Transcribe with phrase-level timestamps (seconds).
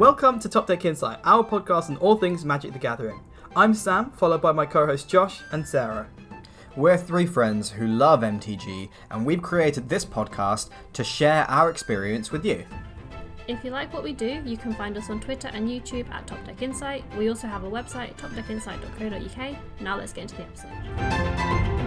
[0.00, 3.20] Welcome to Top Deck Insight, our podcast on all things Magic the Gathering.
[3.54, 6.08] I'm Sam, followed by my co hosts Josh and Sarah.
[6.74, 12.32] We're three friends who love MTG, and we've created this podcast to share our experience
[12.32, 12.64] with you.
[13.46, 16.26] If you like what we do, you can find us on Twitter and YouTube at
[16.26, 17.04] Top Deck Insight.
[17.18, 19.56] We also have a website, topdeckinsight.co.uk.
[19.82, 21.79] Now let's get into the episode.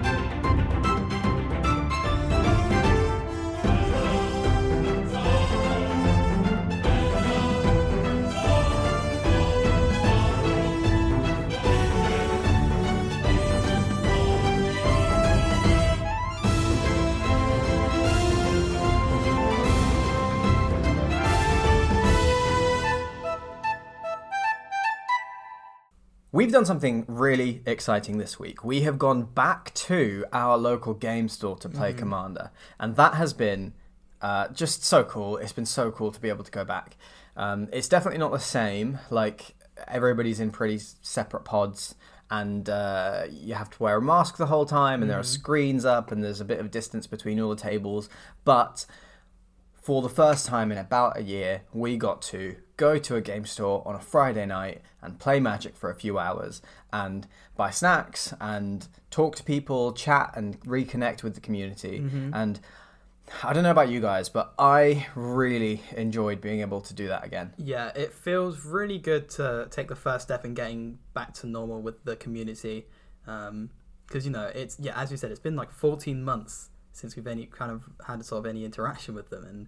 [26.44, 28.66] We've done something really exciting this week.
[28.66, 33.32] We have gone back to our local game store to play Commander, and that has
[33.32, 33.72] been
[34.22, 35.38] uh, just so cool.
[35.38, 36.98] It's been so cool to be able to go back.
[37.38, 39.00] Um, it's definitely not the same.
[39.10, 39.56] Like
[39.88, 41.96] everybody's in pretty separate pods,
[42.30, 45.86] and uh, you have to wear a mask the whole time, and there are screens
[45.86, 48.10] up, and there's a bit of distance between all the tables.
[48.44, 48.86] But
[49.82, 53.46] for the first time in about a year, we got to go to a game
[53.46, 58.34] store on a Friday night and play Magic for a few hours and buy snacks
[58.40, 62.00] and talk to people, chat and reconnect with the community.
[62.00, 62.34] Mm-hmm.
[62.34, 62.60] And
[63.44, 67.26] I don't know about you guys, but I really enjoyed being able to do that
[67.26, 67.54] again.
[67.58, 71.82] Yeah, it feels really good to take the first step in getting back to normal
[71.82, 72.88] with the community.
[73.26, 73.70] Um,
[74.06, 77.26] because, you know, it's, yeah, as you said, it's been like 14 months since we've
[77.26, 79.44] any kind of had sort of any interaction with them.
[79.46, 79.68] And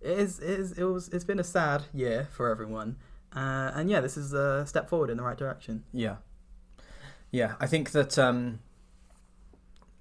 [0.00, 2.96] it is, it is it was, it's been a sad year for everyone.
[3.34, 5.84] Uh, and yeah, this is a step forward in the right direction.
[5.92, 6.16] Yeah.
[7.30, 8.60] Yeah, I think that um,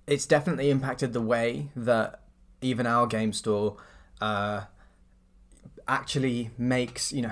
[0.05, 2.21] it's definitely impacted the way that
[2.61, 3.77] even our game store
[4.19, 4.65] uh,
[5.87, 7.31] actually makes, you know,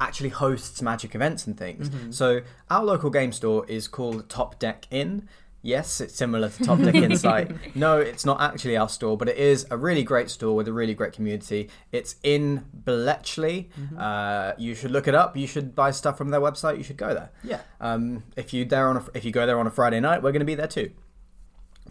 [0.00, 1.90] actually hosts magic events and things.
[2.16, 5.28] So our local game store is called Top Deck Inn.
[5.60, 7.50] Yes, it's similar to Top Deck Insight.
[7.74, 10.72] no, it's not actually our store, but it is a really great store with a
[10.72, 11.68] really great community.
[11.90, 13.68] It's in Bletchley.
[13.98, 15.36] Uh, you should look it up.
[15.36, 16.78] You should buy stuff from their website.
[16.78, 17.30] You should go there.
[17.42, 17.60] Yeah.
[17.80, 20.32] Um, if you there on a, if you go there on a Friday night, we're
[20.32, 20.92] going to be there too.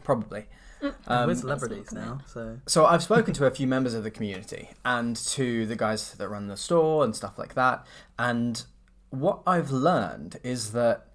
[0.03, 0.47] Probably.
[0.81, 2.59] We're celebrities now, so.
[2.67, 6.29] So I've spoken to a few members of the community and to the guys that
[6.29, 7.85] run the store and stuff like that.
[8.17, 8.63] And
[9.09, 11.07] what I've learned is that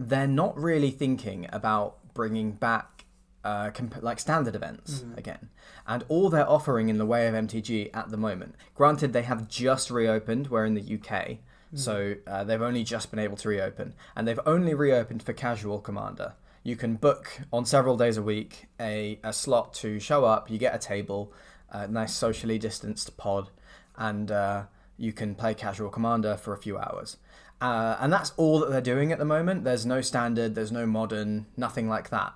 [0.00, 3.04] they're not really thinking about bringing back
[3.44, 5.50] uh, comp- like standard events again.
[5.86, 9.46] And all they're offering in the way of MTG at the moment, granted, they have
[9.46, 10.48] just reopened.
[10.48, 11.38] We're in the UK.
[11.72, 15.78] So uh, they've only just been able to reopen, and they've only reopened for casual
[15.78, 16.32] commander.
[16.64, 20.50] You can book on several days a week a, a slot to show up.
[20.50, 21.32] You get a table,
[21.70, 23.50] a nice socially distanced pod,
[23.96, 24.64] and uh,
[24.96, 27.18] you can play casual commander for a few hours.
[27.60, 29.64] Uh, and that's all that they're doing at the moment.
[29.64, 32.32] There's no standard, there's no modern, nothing like that.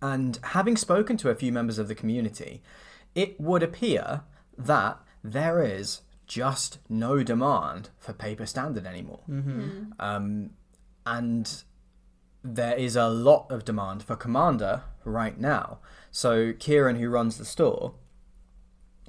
[0.00, 2.62] And having spoken to a few members of the community,
[3.14, 4.22] it would appear
[4.56, 9.20] that there is just no demand for paper standard anymore.
[9.98, 10.50] Um,
[11.04, 11.62] and
[12.44, 15.78] there is a lot of demand for Commander right now.
[16.10, 17.94] So Kieran, who runs the store,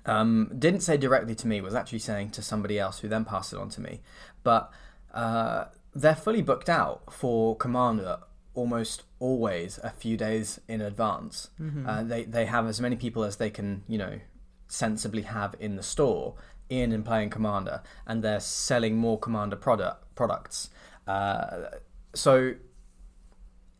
[0.05, 3.53] um, didn't say directly to me, was actually saying to somebody else who then passed
[3.53, 4.01] it on to me.
[4.43, 4.71] But
[5.17, 8.19] uh, they're fully booked out for Commander
[8.53, 11.49] almost always a few days in advance.
[11.87, 14.19] Uh, they, they have as many people as they can, you know,
[14.67, 16.35] sensibly have in the store
[16.69, 20.69] in and playing Commander, and they're selling more Commander product products.
[21.07, 21.69] Uh,
[22.13, 22.53] so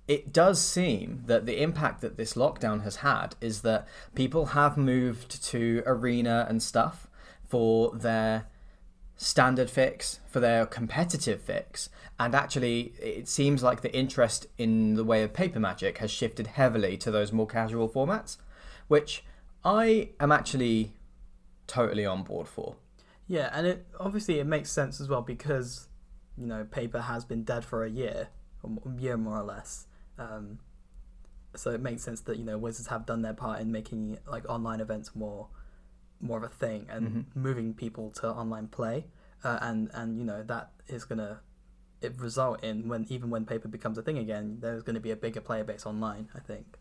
[0.08, 4.78] it does seem that the impact that this lockdown has had is that people have
[4.78, 7.08] moved to arena and stuff
[7.48, 8.48] for their
[9.18, 11.90] standard fix, for their competitive fix,
[12.20, 16.48] and actually it seems like the interest in the way of paper magic has shifted
[16.48, 18.38] heavily to those more casual formats,
[18.88, 19.24] which
[19.66, 20.94] I am actually
[21.66, 22.76] totally on board for.
[23.28, 25.88] Yeah, and it obviously it makes sense as well because
[26.38, 28.30] you know paper has been dead for a year,
[28.64, 29.88] a year more or less.
[30.20, 30.60] Um,
[31.56, 34.48] so it makes sense that you know Wizards have done their part in making like
[34.48, 35.48] online events more
[36.20, 39.06] more of a thing and moving people to online play,
[39.44, 41.40] uh, and and you know that is gonna
[42.02, 45.12] it result in when even when paper becomes a thing again, there's going to be
[45.12, 46.30] a bigger player base online.
[46.36, 46.78] I think,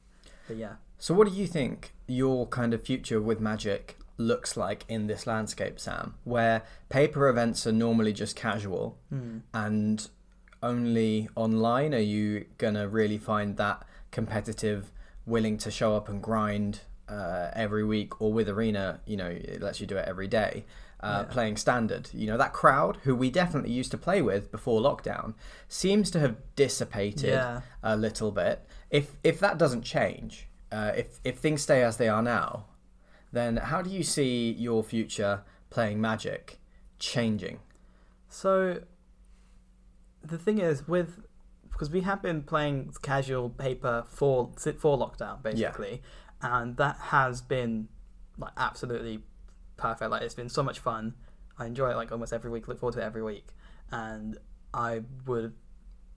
[0.47, 0.75] but yeah.
[0.99, 5.27] So, what do you think your kind of future with Magic looks like in this
[5.27, 6.15] landscape, Sam?
[6.25, 8.99] Where paper events are normally just casual
[9.55, 10.09] and
[10.63, 14.91] only online are you gonna really find that competitive,
[15.25, 19.63] willing to show up and grind uh, every week, or with Arena, you know, it
[19.63, 20.65] lets you do it every day.
[21.07, 21.33] Uh, Yeah.
[21.35, 22.05] playing standard.
[22.13, 25.35] You know, that crowd who we definitely used to play with before lockdown
[25.69, 27.61] seems to have dissipated Yeah.
[27.83, 28.67] a little bit.
[28.91, 32.67] If if that doesn't change, uh, if if things stay as they are now,
[33.33, 36.59] then how do you see your future playing Magic
[36.99, 37.61] changing?
[38.29, 38.81] So
[40.23, 41.11] the thing is with
[41.71, 46.03] because we have been playing casual paper for for lockdown basically,
[46.41, 47.89] and that has been
[48.39, 49.23] like absolutely
[49.77, 50.11] perfect.
[50.11, 51.15] Like it's been so much fun.
[51.59, 52.69] I enjoy it like almost every week.
[52.69, 53.47] Look forward to it every week,
[53.91, 54.39] and
[54.75, 55.55] I would,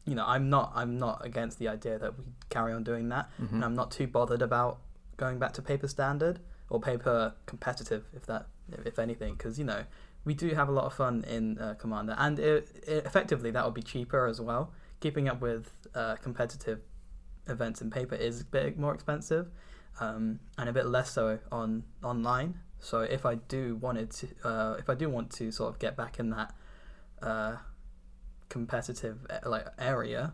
[0.06, 3.30] you know, I'm not I'm not against the idea that we carry on doing that,
[3.56, 4.80] and I'm not too bothered about
[5.18, 6.40] going back to paper standard
[6.70, 8.48] or paper competitive, if that
[8.86, 9.84] if anything, because you know
[10.26, 13.64] we do have a lot of fun in uh, Commander, and it, it, effectively that
[13.66, 14.74] would be cheaper as well.
[15.00, 16.82] Keeping up with uh, competitive
[17.48, 19.50] events in paper is a bit more expensive,
[20.00, 22.60] um, and a bit less so on online.
[22.80, 25.98] So if I do wanted to, uh, if I do want to sort of get
[25.98, 26.56] back in that
[27.22, 27.58] uh,
[28.48, 30.34] competitive uh, like area,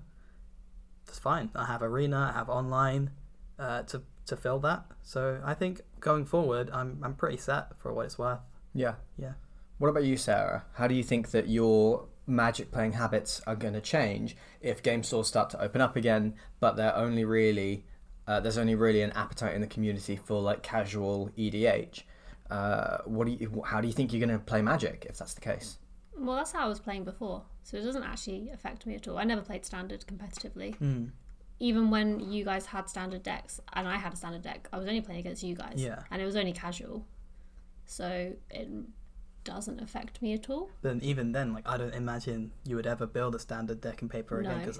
[1.05, 1.49] that's fine.
[1.55, 3.11] I have arena, I have online
[3.59, 4.85] uh, to to fill that.
[5.01, 8.39] So I think going forward, I'm I'm pretty set for what it's worth.
[8.73, 8.95] Yeah.
[9.17, 9.33] Yeah.
[9.77, 10.65] What about you, Sarah?
[10.73, 15.03] How do you think that your magic playing habits are going to change if game
[15.03, 17.85] stores start to open up again, but they're only really
[18.27, 22.03] uh, there's only really an appetite in the community for like casual EDH?
[22.49, 23.63] Uh, what do you?
[23.65, 25.79] How do you think you're going to play Magic if that's the case?
[26.17, 29.17] Well, that's how I was playing before, so it doesn't actually affect me at all.
[29.17, 30.77] I never played standard competitively.
[30.77, 31.11] Mm.
[31.59, 34.87] Even when you guys had standard decks and I had a standard deck, I was
[34.87, 35.75] only playing against you guys.
[35.77, 36.03] Yeah.
[36.11, 37.05] And it was only casual.
[37.85, 38.69] So it
[39.43, 40.69] doesn't affect me at all.
[40.81, 44.11] Then even then, like I don't imagine you would ever build a standard deck and
[44.11, 44.65] paper again No.
[44.65, 44.79] because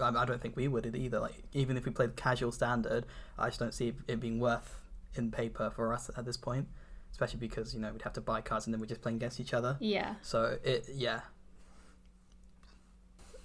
[0.00, 1.18] I don't think we would either.
[1.20, 3.06] Like even if we played casual standard,
[3.38, 4.81] I just don't see it being worth
[5.14, 6.68] in paper for us at this point.
[7.10, 9.38] Especially because you know we'd have to buy cards and then we're just playing against
[9.38, 9.76] each other.
[9.80, 10.14] Yeah.
[10.22, 11.20] So it yeah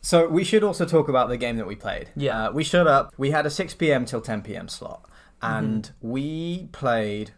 [0.01, 2.09] So we should also talk about the game that we played.
[2.15, 2.45] Yeah.
[2.47, 3.13] uh, we showed up.
[3.17, 4.05] We had a six p.m.
[4.05, 4.67] till ten p.m.
[4.69, 5.09] slot,
[5.41, 7.31] and we played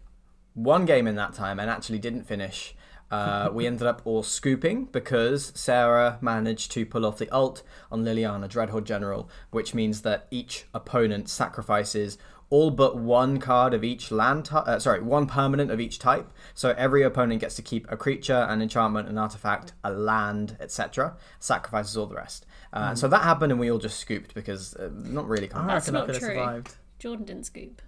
[0.53, 2.75] one game in that time and actually didn't finish.
[3.09, 8.03] Uh, we ended up all scooping because Sarah managed to pull off the ult on
[8.03, 12.17] Liliana Dreadhorde General, which means that each opponent sacrifices
[12.51, 14.68] all but one card of each land type.
[14.68, 16.31] Uh, sorry, one permanent of each type.
[16.54, 21.16] So every opponent gets to keep a creature, an enchantment, an artifact, a land, etc.
[21.40, 22.46] Sacrifices all the rest.
[22.74, 25.46] Uh, So that happened, and we all just scooped because uh, not really.
[25.48, 25.75] I Combat.
[25.75, 26.30] That's I not could have true.
[26.36, 26.75] survived.
[27.00, 27.81] Jordan didn't scoop.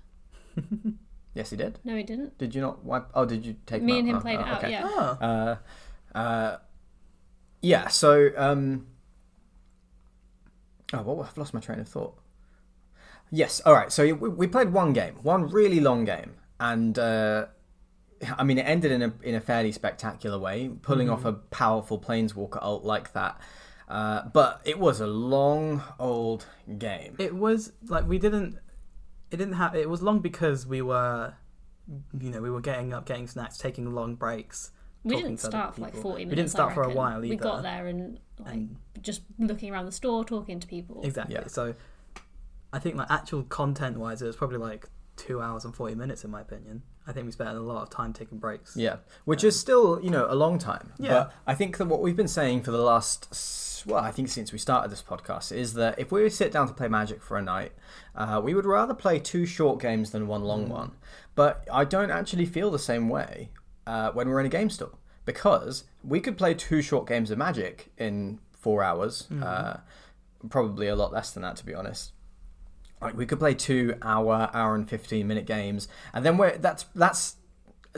[1.33, 1.79] Yes, he did.
[1.85, 2.37] No, he didn't.
[2.37, 3.07] Did you not wipe?
[3.13, 3.81] Oh, did you take?
[3.81, 3.99] Me out?
[3.99, 4.71] and him Oh, played oh, it out, okay.
[4.71, 4.81] yeah.
[4.83, 5.55] Oh, Uh,
[6.17, 6.57] uh,
[7.61, 7.87] yeah.
[7.87, 8.87] So, um,
[10.93, 12.17] oh, well, I've lost my train of thought.
[13.31, 13.61] Yes.
[13.65, 13.91] All right.
[13.91, 17.45] So we, we played one game, one really long game, and uh,
[18.37, 21.99] I mean, it ended in a in a fairly spectacular way, pulling off a powerful
[21.99, 23.39] planeswalker ult like that.
[23.87, 26.45] Uh, but it was a long old
[26.77, 27.15] game.
[27.19, 28.57] it was like we didn't.
[29.31, 29.75] It didn't have.
[29.75, 31.33] It was long because we were,
[32.19, 34.71] you know, we were getting up, getting snacks, taking long breaks.
[35.03, 36.11] We talking didn't start for like people.
[36.11, 36.97] 40 We didn't start I for a reckon.
[36.97, 41.01] while We got there and like And- just looking around the store, talking to people.
[41.03, 41.33] Exactly.
[41.35, 41.47] Yeah.
[41.47, 41.73] So,
[42.73, 44.87] I think like actual content wise, it was probably like
[45.17, 46.83] two hours and forty minutes in my opinion.
[47.05, 48.75] I think we spent a lot of time taking breaks.
[48.75, 50.93] Yeah, which is still, you know, a long time.
[50.99, 51.09] Yeah.
[51.09, 54.51] But I think that what we've been saying for the last, well, I think since
[54.51, 57.41] we started this podcast, is that if we sit down to play Magic for a
[57.41, 57.73] night,
[58.15, 60.91] uh, we would rather play two short games than one long one.
[61.35, 63.49] But I don't actually feel the same way
[63.87, 67.37] uh, when we're in a game store because we could play two short games of
[67.37, 69.77] Magic in four hours, uh,
[70.49, 72.13] probably a lot less than that, to be honest
[73.01, 76.85] like we could play two hour hour and 15 minute games and then we're that's
[76.95, 77.37] that's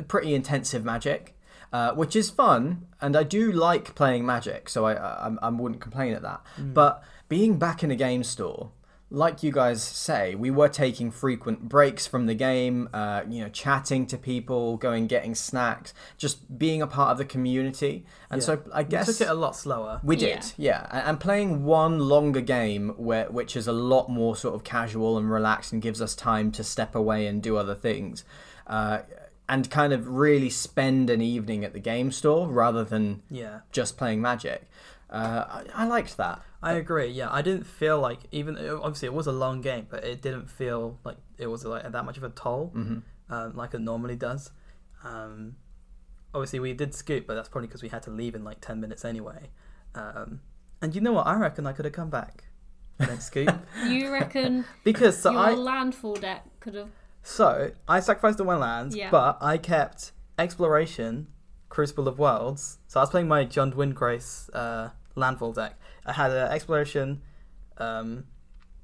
[0.07, 1.35] pretty intensive magic
[1.71, 5.81] uh, which is fun and i do like playing magic so i i, I wouldn't
[5.81, 6.41] complain at that.
[6.73, 8.71] But being back in a game store
[9.15, 13.49] like you guys say, we were taking frequent breaks from the game, uh, you know,
[13.49, 18.05] chatting to people, going getting snacks, just being a part of the community.
[18.31, 18.45] And Yeah.
[18.47, 20.01] so I We guess took it a lot slower.
[20.03, 20.87] we did, yeah.
[20.89, 25.19] A- And playing one longer game, where which is a lot more sort of casual
[25.19, 28.25] and relaxed, and gives us time to step away and do other things,
[28.65, 28.99] uh,
[29.47, 33.59] and kind of really spend an evening at the game store rather than Yeah.
[33.71, 34.67] just playing Magic.
[35.11, 36.41] Uh, I, I liked that.
[36.63, 37.07] I agree.
[37.07, 40.49] Yeah, I didn't feel like even obviously it was a long game, but it didn't
[40.49, 42.97] feel like it was like that much of a toll, hmm
[43.29, 44.51] um, like it normally does.
[45.03, 45.55] Um,
[46.33, 48.79] obviously, we did scoop, but that's probably because we had to leave in like ten
[48.79, 49.49] minutes anyway.
[49.95, 50.41] Um,
[50.81, 51.27] and you know what?
[51.27, 52.45] I reckon I could have come back
[52.99, 53.49] and then scoop
[53.87, 56.89] You reckon because so your I landfall deck could have.
[57.23, 59.09] so I sacrificed the one lands, Yeah.
[59.09, 61.27] but I kept exploration,
[61.69, 62.79] Crucible of Worlds.
[62.87, 65.79] So I was playing my John Windgrace uh, landfall deck.
[66.05, 67.21] I had an exploration,
[67.77, 68.25] um,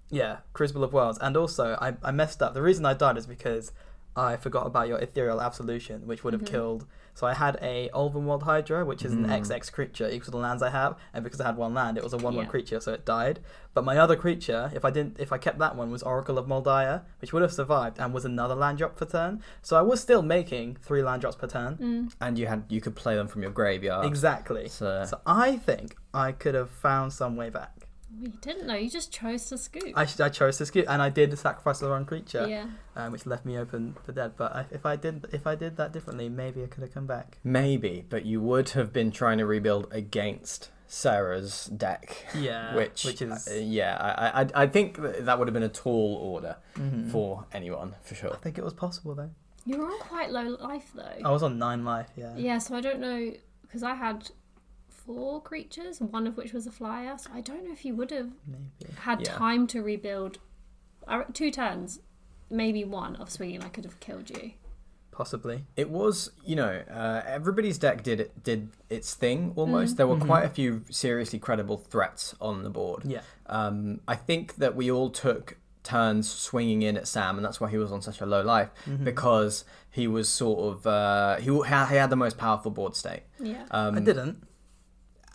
[0.10, 2.54] yeah, Crucible of Worlds, and also I, I messed up.
[2.54, 3.72] The reason I died is because
[4.16, 6.48] I forgot about your Ethereal Absolution, which would have Mhm.
[6.48, 6.86] killed.
[7.14, 9.30] So I had a Ulvenwald Hydra, which is an Mm.
[9.32, 12.04] XX creature equal to the lands I have, and because I had one land, it
[12.04, 12.50] was a one-one Yeah.
[12.50, 13.40] creature, so it died.
[13.74, 16.48] But my other creature, if I didn't, if I kept that one, was Oracle of
[16.48, 19.42] Mul Daya, which would have survived and was another land drop per turn.
[19.62, 21.78] So I was still making three land drops per turn.
[21.78, 22.14] Mm.
[22.20, 24.06] And you had you could play them from your graveyard.
[24.06, 24.70] Exactly.
[24.70, 27.72] So, So I think I could have found some way back.
[28.20, 28.74] You didn't know.
[28.76, 29.94] You just chose to scoop.
[29.96, 32.66] I, I chose to scoop, and I did sacrifice the wrong creature, yeah.
[32.96, 34.34] um, which left me open for dead.
[34.36, 37.06] But I, if I did, if I did that differently, maybe I could have come
[37.06, 37.38] back.
[37.44, 42.26] maybe, but you would have been trying to rebuild against Sarah's deck.
[42.36, 45.62] Yeah, which, which is uh, yeah, I, I I think that that would have been
[45.64, 47.12] a tall order Mhm.
[47.12, 48.34] for anyone for sure.
[48.34, 49.30] I think it was possible though.
[49.66, 51.18] You were on quite low life though.
[51.24, 52.10] I was on nine life.
[52.16, 52.36] Yeah.
[52.36, 54.32] Yeah, so I don't know because I had
[55.16, 57.18] four creatures, one of which was a flyer.
[57.18, 58.94] So I don't know if you would have Maybe.
[59.00, 59.34] had Yeah.
[59.34, 60.38] time to rebuild.
[61.08, 62.00] uh, Two turns,
[62.52, 63.64] maybe one of swinging.
[63.64, 64.52] I could have killed you.
[65.12, 65.66] Possibly.
[65.76, 69.58] It was, you know, uh, everybody's deck did it, did its thing Mm.
[69.58, 69.98] almost.
[69.98, 70.26] There were Mhm.
[70.28, 73.04] quite a few seriously credible threats on the board.
[73.06, 73.22] Yeah.
[73.48, 77.70] Um, I think that we all took turns swinging in at Sam, and that's why
[77.72, 79.04] he was on such a low life Mhm.
[79.06, 83.24] because he was sort of uh, he he had the most powerful board state.
[83.40, 83.66] Yeah.
[83.72, 84.44] Um, I didn't.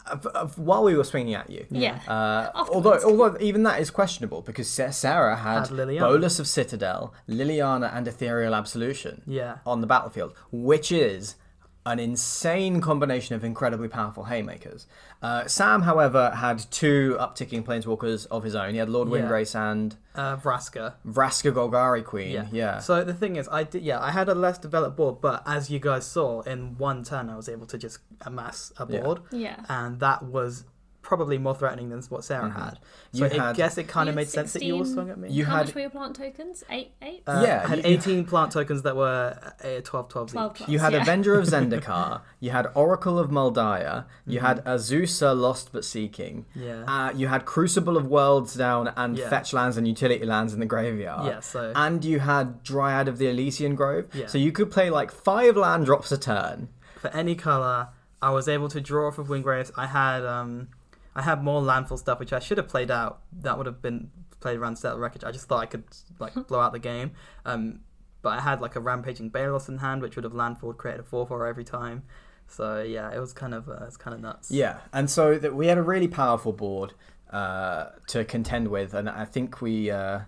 [0.07, 1.65] Of- of- while we were swinging at you.
[1.71, 1.99] yeah.
[2.07, 8.07] Uh, although, although even that is questionable because Sarah had, Had Bolas's Citadel, Liliana, and
[8.07, 9.57] Ethereal Absolution Yeah.
[9.65, 11.37] on the battlefield, which is
[11.87, 14.87] an insane combination of incredibly powerful haymakers.
[15.21, 18.71] Uh, Sam, however, had two upticking planeswalkers of his own.
[18.73, 19.17] He had Lord Yeah.
[19.17, 20.95] Windgrace and Uh, Vraska.
[21.07, 22.31] Vraska Golgari Queen.
[22.31, 22.47] Yeah.
[22.53, 22.79] Yeah.
[22.79, 23.83] So the thing is, I did.
[23.83, 27.29] Yeah, I had a less developed board, but as you guys saw, in one turn,
[27.29, 29.01] I was able to just amass a Yeah.
[29.03, 29.57] board, Yeah.
[29.69, 30.65] and that was
[31.05, 32.55] probably more threatening than what Sarah Mhm.
[32.65, 32.79] had.
[33.13, 35.11] You So I had- guess it kind of had made sense that you all swung
[35.11, 35.29] at me.
[35.31, 36.65] You How had much were your plant tokens?
[36.71, 37.23] Eight, eight.
[37.27, 40.53] Uh, Yeah, I had you- you- 18 plant tokens that were uh, 12 12 12
[40.53, 40.57] each.
[40.57, 41.03] plus, You had yeah.
[41.03, 44.47] Avenger of Zendikar, you had Oracle of Mul Daya, you Mm-hmm.
[44.47, 46.85] had Azusa Lost but Seeking, Yeah.
[46.89, 49.29] uh, you had Crucible of Worlds down and Yeah.
[49.29, 51.27] fetch lands and utility lands in the graveyard.
[51.27, 51.73] yeah, so.
[51.77, 54.07] And you had Dryad of the Elysian Grove.
[54.15, 54.27] Yeah.
[54.27, 56.69] So you could play like five land drops a turn.
[56.97, 57.89] for any color,
[58.23, 59.71] I was able to draw off of Windgrace's.
[59.77, 60.69] I had um,
[61.17, 63.21] I had more landfall stuff which I should have played out.
[63.33, 65.25] That would have been played around Settle Wreckage.
[65.25, 65.85] I just thought I could
[66.19, 67.13] like blow out the game.
[67.45, 67.81] Um,
[68.23, 71.05] but I had like a rampaging Baloths in hand, which would have landfall created a
[71.05, 72.03] four four every time.
[72.47, 74.51] So yeah, it was kind of uh, it's kind of nuts.
[74.51, 76.93] Yeah, and so that we had a really powerful board
[77.31, 79.91] uh, to contend with, and I think we.
[79.91, 80.21] Uh,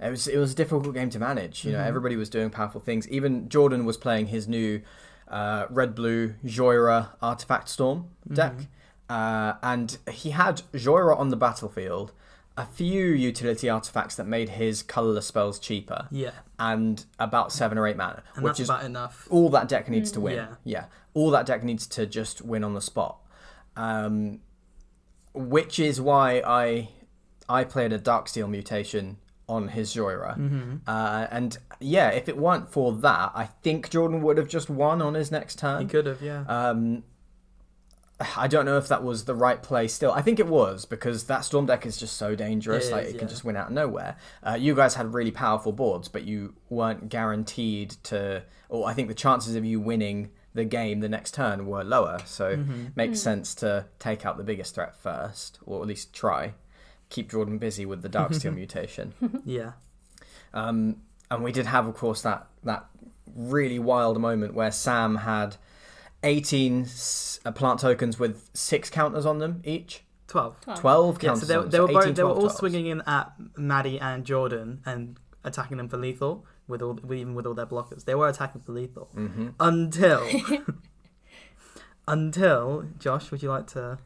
[0.00, 1.64] it was it was a difficult game to manage.
[1.64, 1.86] You know, Mhm.
[1.86, 3.08] everybody was doing powerful things.
[3.08, 4.82] Even Jordan was playing his new
[5.28, 8.54] uh, red blue Jhoira Artifact Storm deck,
[9.08, 12.12] uh, and he had Jhoira on the battlefield,
[12.56, 17.86] a few utility artifacts that made his colorless spells cheaper, Yeah, and about seven or
[17.88, 19.26] eight mana, and which that's is about enough.
[19.30, 20.22] all that deck needs to Mm.
[20.22, 20.34] win.
[20.36, 20.46] Yeah.
[20.64, 20.84] Yeah.
[21.16, 23.18] all that deck needs to just win on the spot.
[23.76, 24.40] Um,
[25.32, 26.88] which is why I
[27.48, 29.18] I played a Darksteel mutation
[29.48, 30.34] on his Jhoira.
[30.36, 34.70] hmm Uh, and yeah, if it weren't for that, I think Jordan would have just
[34.70, 35.82] won on his next turn.
[35.82, 36.44] He could have, yeah.
[36.48, 37.02] Um,
[38.36, 40.12] I don't know if that was the right play still.
[40.12, 42.88] I think it was because that storm deck is just so dangerous.
[42.88, 43.18] It like is, it yeah.
[43.20, 44.16] can just win out of nowhere.
[44.46, 48.42] Uh, you guys had really powerful boards, but you weren't guaranteed to.
[48.68, 52.20] Or I think the chances of you winning the game the next turn were lower.
[52.24, 52.96] So Mhm.
[52.96, 56.54] makes sense to take out the biggest threat first, or at least try.
[57.10, 59.14] Keep Jordan busy with the Darksteel mutation.
[59.44, 59.72] Yeah.
[60.52, 60.96] Um,
[61.30, 62.86] and we did have, of course, that that
[63.34, 65.56] really wild moment where Sam had
[66.24, 70.02] 18 s- uh, plant tokens with six counters on them each.
[70.28, 70.60] 12.
[70.62, 70.80] 12.
[70.80, 71.48] 12 Yeah, counters.
[71.48, 72.56] so they, they were 18, both, they were 12, all 12s.
[72.58, 77.46] swinging in at Maddie and Jordan and attacking them for lethal with all even with
[77.46, 78.04] all their blockers.
[78.06, 79.52] They were attacking for lethal Mhm.
[79.60, 80.26] until
[82.08, 83.98] until Josh, would you like to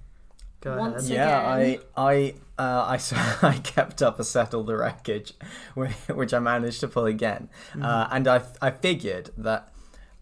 [0.60, 1.16] go Once ahead?
[1.16, 1.80] Yeah, again.
[1.96, 5.34] I I uh, I s- I kept up a settle the wreckage,
[5.74, 7.84] which I managed to pull again, Mm-hmm.
[7.84, 9.72] uh, and I I figured that.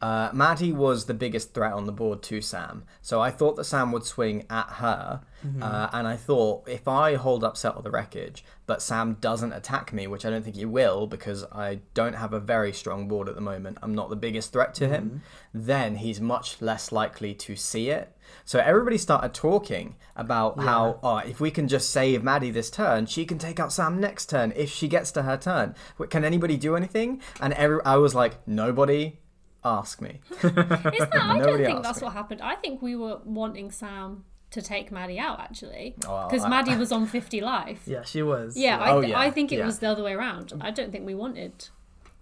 [0.06, 3.64] Uh, Maddie was the biggest threat on the board to Sam, so I thought that
[3.64, 5.62] Sam would swing at her, Mm-hmm.
[5.62, 9.92] uh, and I thought if I hold up Settle the Wreckage, but Sam doesn't attack
[9.92, 13.28] me, which I don't think he will because I don't have a very strong board
[13.28, 15.22] at the moment, I'm not the biggest threat to him,
[15.52, 18.16] then he's much less likely to see it.
[18.44, 23.06] So everybody started talking about how oh, if we can just save Maddie this turn,
[23.06, 25.74] she can take out Sam next turn if she gets to her turn.
[26.10, 27.20] Can anybody do anything?
[27.40, 29.18] And every, I was like, nobody.
[29.66, 30.20] Ask me.
[30.30, 31.10] Is that?
[31.14, 32.04] I don't think that's me.
[32.06, 32.40] what happened.
[32.42, 36.76] I think we were wanting Sam to take Maddie out actually, Oh, because I- Maddie
[36.84, 37.82] was on 50 life.
[37.86, 38.56] Yeah, she was.
[38.56, 39.66] Yeah, I, Oh, yeah, I think it yeah.
[39.66, 40.52] was the other way around.
[40.60, 41.68] I don't think we wanted.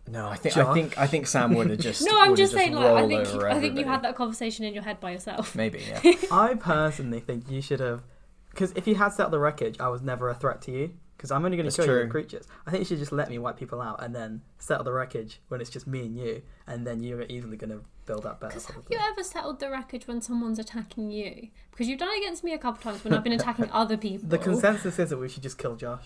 [0.06, 2.02] No, I think I think I think Sam would have just.
[2.04, 2.74] No, I'm would have just saying.
[2.74, 3.82] Like, I think over I think you everybody.
[3.88, 5.54] had that conversation in your head by yourself.
[5.56, 6.12] Maybe, yeah.
[6.30, 8.02] I personally think you should have,
[8.50, 10.90] because if you had set up the wreckage, I was never a threat to you.
[11.24, 12.02] Because I'm only going to kill you true.
[12.02, 12.46] with creatures.
[12.66, 15.40] I think you should just let me wipe people out and then settle the wreckage
[15.48, 18.60] when it's just me and you, and then you're easily going to build up better.
[18.60, 21.48] Have you ever settled the wreckage when someone's attacking you?
[21.70, 24.28] Because you've done it against me a couple times when I've been attacking other people.
[24.28, 26.04] The consensus is that we should just kill Josh.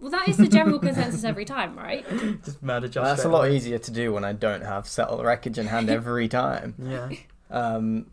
[0.00, 2.04] well, that is the general consensus every time, right?
[2.44, 3.04] Just murder Josh.
[3.04, 3.54] Well, that's a lot away.
[3.54, 6.74] easier to do when I don't have settle the wreckage in hand every time.
[6.76, 7.10] Yeah.
[7.50, 8.06] Um,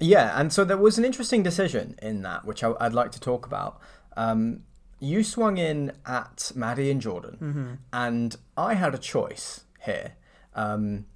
[0.00, 3.20] yeah, and so there was an interesting decision in that, which I, I'd like to
[3.20, 3.78] talk about.
[4.16, 4.62] Um,
[5.02, 7.72] you swung in at Maddie and Jordan, Mm-hmm.
[7.92, 10.12] and I had a choice here.
[10.54, 11.06] Um,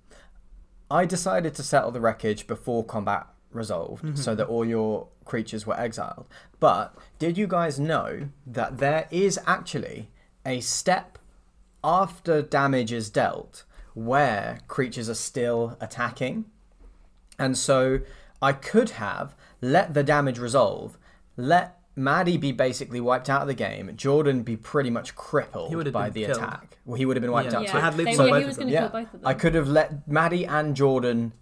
[0.91, 5.79] I decided to settle the wreckage before combat resolved, so that all your creatures were
[5.79, 6.27] exiled.
[6.61, 10.11] But did you guys know that there is actually
[10.45, 11.19] a step
[11.83, 13.65] after damage is dealt
[13.95, 16.45] where creatures are still attacking?
[17.39, 18.01] And so
[18.43, 20.99] I could have let the damage resolve,
[21.37, 25.91] let Maddie be basically wiped out of the game, Jordan be pretty much crippled He
[25.91, 26.37] by the killed.
[26.39, 26.77] attack.
[26.85, 27.59] Well, he would have been wiped Yeah.
[27.59, 27.73] out Yeah.
[27.73, 27.79] too.
[27.79, 28.63] I had they, leaps yeah, both he of was them.
[28.65, 29.27] going to Yeah, both of them.
[29.29, 31.33] I could have let Maddie and Jordan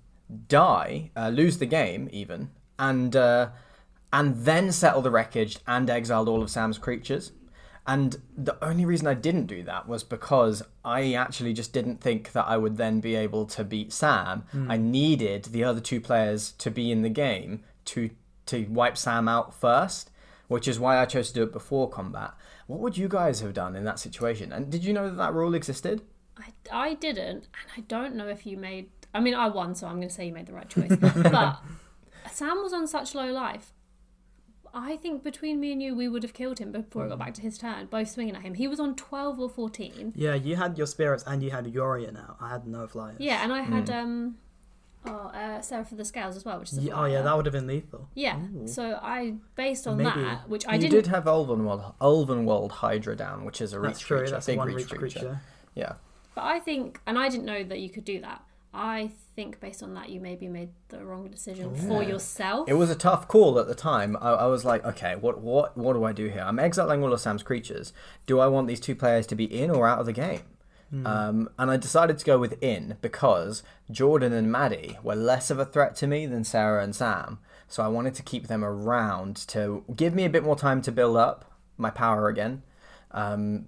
[0.49, 3.49] die, uh, lose the game even, and uh,
[4.13, 7.33] and then settle the wreckage and exiled all of Sam's creatures.
[7.87, 12.33] And the only reason I didn't do that was because I actually just didn't think
[12.33, 14.45] that I would then be able to beat Sam.
[14.71, 18.11] I needed the other two players to be in the game to
[18.47, 20.11] to wipe Sam out first,
[20.49, 22.33] which is why I chose to do it before combat.
[22.66, 24.53] What would you guys have done in that situation?
[24.53, 26.03] And did you know that that rule existed?
[26.37, 28.90] I, I didn't, and I don't know if you made.
[29.12, 30.97] I mean, I won, so I'm going to say you made the right choice.
[31.31, 31.59] but
[32.33, 33.73] Sam was on such low life.
[34.77, 37.35] I think between me and you, we would have killed him before it got back
[37.35, 38.55] to his turn, both swinging at him.
[38.55, 40.14] He was on 12 or 14.
[40.16, 42.37] Yeah, you had your spirits and you had Yoria now.
[42.40, 43.18] I had no flyers.
[43.21, 44.37] Yeah, and I had um,
[45.07, 47.37] oh, uh, Sarah for the Scales as well, which is a Ye- oh yeah, that
[47.37, 48.09] would have been lethal.
[48.14, 50.21] Yeah, so I based on Maybe.
[50.23, 50.95] that, which I you didn't.
[50.95, 54.19] did have Ulvenwald, Ulvenwald Hydra down, which is a reach That's true.
[54.19, 55.19] creature, That's big one reach, reach creature.
[55.21, 55.40] creature.
[55.75, 55.93] Yeah.
[56.35, 58.43] But I think, and I didn't know that you could do that.
[58.77, 62.69] I think based on that, you maybe made the wrong decision for yourself.
[62.69, 64.17] It was a tough call at the time.
[64.21, 66.43] I, I was like, okay, what, what, what do I do here?
[66.45, 67.93] I'm exiling all of Sam's creatures.
[68.27, 70.40] Do I want these two players to be in or out of the game?
[70.92, 75.59] Um, and I decided to go with in because Jordan and Maddie were less of
[75.59, 77.40] a threat to me than Sarah and Sam.
[77.66, 80.92] So I wanted to keep them around to give me a bit more time to
[80.92, 82.62] build up my power again.
[83.11, 83.66] Um,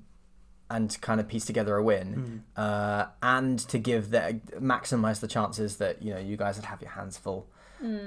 [0.68, 5.76] and kind of piece together a win, uh, and to give the maximize the chances
[5.76, 7.46] that you know you guys would have your hands full.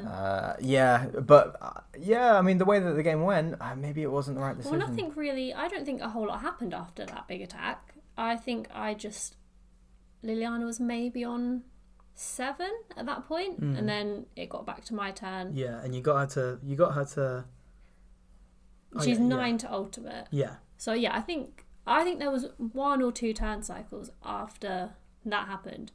[0.06, 4.02] Uh, yeah, but uh, yeah, I mean the way that the game went, uh, maybe
[4.02, 4.80] it wasn't the right decision.
[4.80, 5.54] Well, nothing really.
[5.54, 7.93] I don't think a whole lot happened after that big attack.
[8.19, 9.36] I think I just
[10.23, 11.63] Liliana was maybe on
[12.13, 13.75] seven at that point, Hmm.
[13.77, 15.55] and then it got back to my turn.
[15.55, 16.60] Yeah, and you got her to.
[16.65, 17.45] You got her to.
[18.95, 19.29] Oh, She's yeah, yeah.
[19.29, 20.27] nine to ultimate.
[20.32, 20.55] Yeah.
[20.77, 24.91] So yeah, I think I think there was one or two turn cycles after
[25.25, 25.91] that happened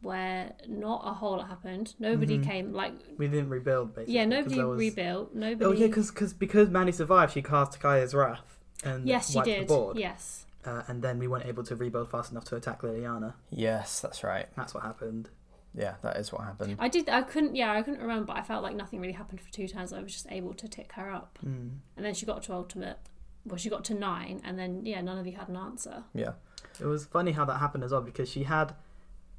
[0.00, 1.94] where not a whole lot happened.
[1.98, 4.14] Nobody came like We didn't rebuild basically.
[4.14, 5.34] yeah, nobody was- rebuilt.
[5.34, 5.64] Nobody.
[5.64, 9.62] Oh yeah, because because Manny survived, she cast Kaya's Wrath and yes, she did.
[9.62, 9.98] the board.
[9.98, 10.46] Yes.
[10.64, 13.34] Uh, and then we weren't able to rebuild fast enough to attack Liliana.
[13.50, 14.48] yes, that's right.
[14.56, 15.30] That's what happened.
[15.74, 16.76] Yeah, that is what happened.
[16.78, 17.08] I did.
[17.08, 17.54] I couldn't.
[17.54, 18.24] Yeah, I couldn't remember.
[18.26, 19.92] But I felt like nothing really happened for two turns.
[19.92, 21.78] I was just able to tick her up, Mm.
[21.96, 22.98] and then she got to ultimate.
[23.44, 26.02] Well, she got to nine, and then yeah, none of you had an answer.
[26.14, 26.32] Yeah,
[26.80, 28.74] It was funny how that happened as well because she had.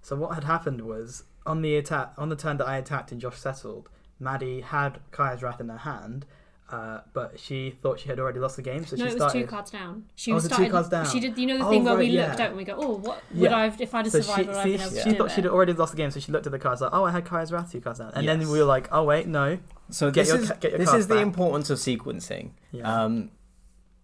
[0.02, 3.20] So what had happened was on the attack on the turn that I attacked and
[3.20, 6.26] Josh settled, Maddie had Kaya's Wrath in her hand,
[6.72, 9.22] uh, but she thought she had already lost the game, so no, she it was
[9.24, 9.42] started.
[9.42, 10.06] two cards down.
[10.16, 11.06] She Oh, was was it two cards down?
[11.10, 11.38] She did.
[11.38, 12.28] You know the Oh, thing where we right, yeah.
[12.28, 13.58] looked out and we go, oh, what would Yeah.
[13.58, 14.40] I have if I'd have So survived?
[14.42, 15.32] she, would I see, have been able she do thought it?
[15.34, 17.26] she'd already lost the game, so she looked at the cards like, "Oh, I had
[17.26, 19.58] Kaya's Wrath two cards down," and then we were like, "Oh wait, no."
[19.90, 21.24] So Get this your is ca- get your this cards is the back.
[21.24, 22.52] importance of sequencing.
[22.72, 23.04] Yeah.
[23.04, 23.32] Um,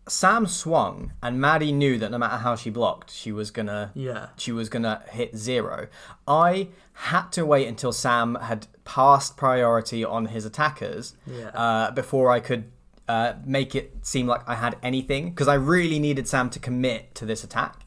[0.08, 4.28] Sam swung, and Maddie knew that no matter how she blocked, she was gonna Yeah.
[4.38, 5.88] she was gonna hit zero.
[6.28, 11.48] I had to wait until Sam had passed priority on his attackers Yeah.
[11.50, 12.72] uh, before I could
[13.08, 17.13] uh, make it seem like I had anything because I really needed Sam to commit
[17.15, 17.85] to this attack.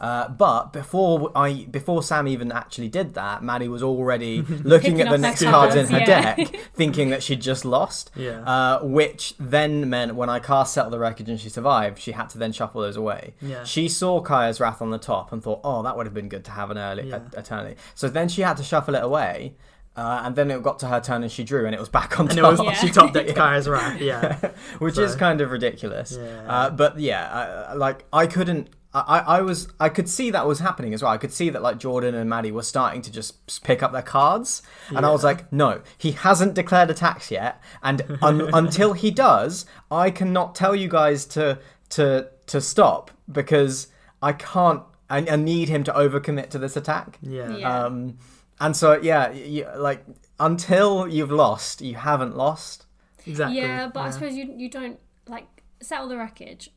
[0.00, 5.10] Uh, but before I before Sam even actually did that, Maddie was already looking at
[5.10, 6.34] the next cards in her yeah.
[6.36, 8.10] deck, thinking that she'd just lost.
[8.14, 8.40] Yeah.
[8.42, 12.28] Uh, which then meant when I cast Settle the Wreckage and she survived, she had
[12.30, 13.34] to then shuffle those away.
[13.40, 13.64] Yeah.
[13.64, 16.44] She saw Kaya's Wrath on the top and thought, oh, that would have been good
[16.44, 17.20] to have an early Yeah.
[17.34, 17.76] a, a turn early.
[17.94, 19.54] So then she had to shuffle it away.
[19.96, 22.20] Uh, and then it got to her turn and she drew and it was back
[22.20, 22.50] on and it top.
[22.58, 22.72] was Yeah.
[22.74, 23.98] she top decked Kaya's Wrath.
[23.98, 24.36] Yeah.
[24.78, 26.18] which So- is kind of ridiculous.
[26.20, 26.42] Yeah.
[26.46, 28.68] Uh, but yeah, I, like I couldn't.
[29.00, 31.12] I, I was I could see that was happening as well.
[31.12, 34.02] I could see that like Jordan and Maddie were starting to just pick up their
[34.02, 39.10] cards, and I was like, no, he hasn't declared attacks yet, and un- until he
[39.10, 41.58] does, I cannot tell you guys to
[41.90, 43.88] to to stop because
[44.22, 44.82] I can't.
[45.08, 47.18] I, I need him to overcommit to this attack.
[47.22, 47.56] Yeah.
[47.56, 47.84] Yeah.
[47.84, 48.18] Um,
[48.60, 50.04] and so yeah, you, like
[50.40, 52.86] until you've lost, you haven't lost.
[53.26, 53.58] Exactly.
[53.58, 55.46] Yeah, but I suppose you you don't like
[55.80, 56.70] settle the wreckage.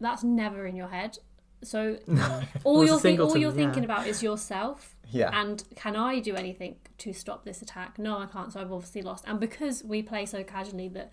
[0.00, 1.18] That's never in your head.
[1.62, 1.98] So
[2.64, 3.92] all you're a think, all you're thinking yeah.
[3.92, 4.96] about is yourself.
[5.10, 5.30] Yeah.
[5.32, 7.98] And can I do anything to stop this attack?
[7.98, 8.52] No, I can't.
[8.52, 9.24] So I've obviously lost.
[9.26, 11.12] And because we play so casually that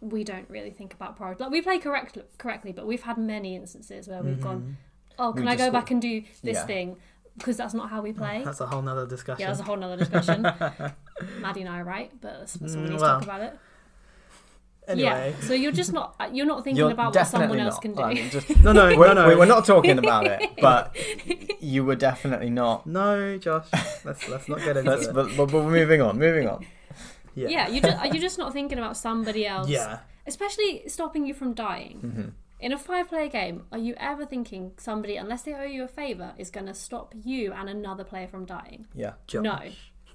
[0.00, 1.42] we don't really think about priority.
[1.42, 4.76] Like we play correctly, correctly, but we've had many instances where we've gone,
[5.18, 6.66] "Oh, can We I go back and do this Yeah.
[6.66, 6.96] thing?"
[7.36, 8.42] Because that's not how we play.
[8.44, 9.40] That's a whole nother discussion.
[9.40, 10.42] Yeah, that's a whole nother discussion.
[11.40, 13.58] Maddie and I are right, but someone Mm, needs well, to talk about it.
[14.88, 15.34] Anyway.
[15.38, 17.82] Yeah, so you're just not you're not thinking You're about what someone else not.
[17.82, 18.02] can do.
[18.02, 19.38] I mean, just- No, no, we're, no, no.
[19.38, 20.96] we're not talking about it, but
[21.60, 22.86] you were definitely not.
[22.86, 23.66] No, Josh.
[24.04, 25.14] Let's let's not get into Let's, it.
[25.14, 26.64] but, but, but we're moving on, moving on.
[27.34, 27.48] Yeah.
[27.48, 29.68] yeah, you just you're just not thinking about somebody else.
[29.68, 30.00] Yeah.
[30.26, 32.00] especially stopping you from dying.
[32.04, 32.28] Mm-hmm.
[32.60, 36.32] In a five-player game, are you ever thinking somebody, unless they owe you a favor,
[36.36, 38.88] is going to stop you and another player from dying?
[38.94, 39.12] Yeah.
[39.28, 39.44] Josh.
[39.44, 39.58] No.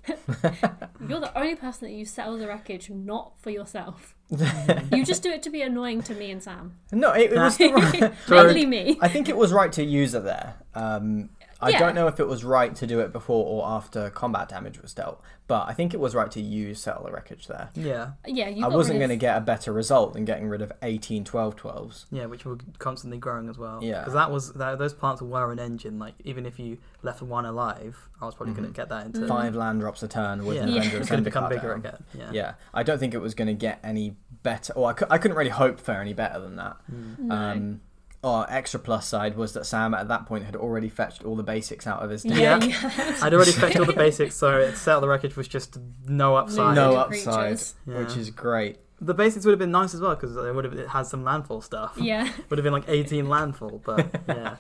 [0.07, 4.15] You're the only person that you settle the wreckage not for yourself.
[4.91, 6.77] you just do it to be annoying to me and Sam.
[6.91, 8.13] No, it, it was the right.
[8.29, 8.97] Mainly me.
[9.01, 10.55] I think it was right to use it there.
[10.75, 11.29] Um,
[11.63, 11.79] I Yeah.
[11.79, 14.93] don't know if it was right to do it before or after combat damage was
[14.93, 17.69] dealt, but I think it was right to use Settle the Wreckage there.
[17.73, 18.11] Yeah.
[18.25, 18.65] Yeah, you.
[18.65, 21.55] I wasn't rid going to get a better result than getting rid of 18 12
[21.55, 22.05] 12s.
[22.11, 23.79] Yeah, which were constantly growing as well.
[23.81, 23.99] Yeah.
[23.99, 25.99] Because that was that, those plants were an engine.
[25.99, 28.61] Like even if you left one alive, I was probably Mm-hmm.
[28.63, 29.27] going to get that into.
[29.27, 30.63] Five land drops a turn with Yeah.
[30.63, 30.79] an Yeah.
[30.79, 31.79] Avenger It's going to become bigger down.
[31.79, 32.03] again.
[32.13, 32.29] Yeah.
[32.31, 34.73] Yeah, I don't think it was going to get any better.
[34.73, 36.77] Or I, cou- I couldn't really hope for any better than that.
[37.17, 37.35] No.
[37.35, 37.81] Um,
[38.23, 41.43] our extra plus side was that Sam at that point had already fetched all the
[41.43, 42.37] basics out of his deck.
[42.37, 42.91] yeah, Yeah.
[42.97, 43.17] yeah.
[43.21, 46.75] I'd already fetched all the basics, so it settle the wreckage was just no upside.
[46.75, 47.75] No upside, creatures.
[47.85, 48.77] which is great.
[49.01, 51.23] The basics would have been nice as well because it would have it has some
[51.25, 51.93] landfall stuff.
[51.97, 52.31] yeah.
[52.49, 54.55] Would have been like 18 landfall, but yeah,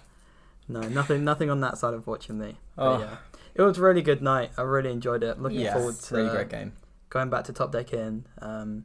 [0.67, 2.57] no, nothing, nothing on that side, unfortunately.
[2.75, 2.99] But Oh.
[2.99, 3.15] yeah,
[3.55, 4.51] it was a really good night.
[4.57, 5.39] I really enjoyed it.
[5.41, 5.73] Looking Yes.
[5.73, 6.73] forward to really great game.
[7.09, 8.25] going back to Top Deck Inn.
[8.41, 8.83] Um,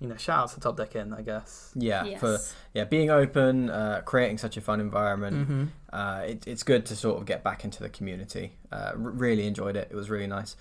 [0.00, 1.70] you know, shout out to Top Deck Inn, I guess.
[1.74, 2.20] Yeah, Yes.
[2.20, 2.38] for
[2.74, 5.36] yeah being open, uh, creating such a fun environment.
[5.36, 5.64] Mm-hmm.
[5.92, 8.56] Uh, it, it's good to sort of get back into the community.
[8.72, 9.88] Uh, r- really enjoyed it.
[9.90, 10.56] It was really nice.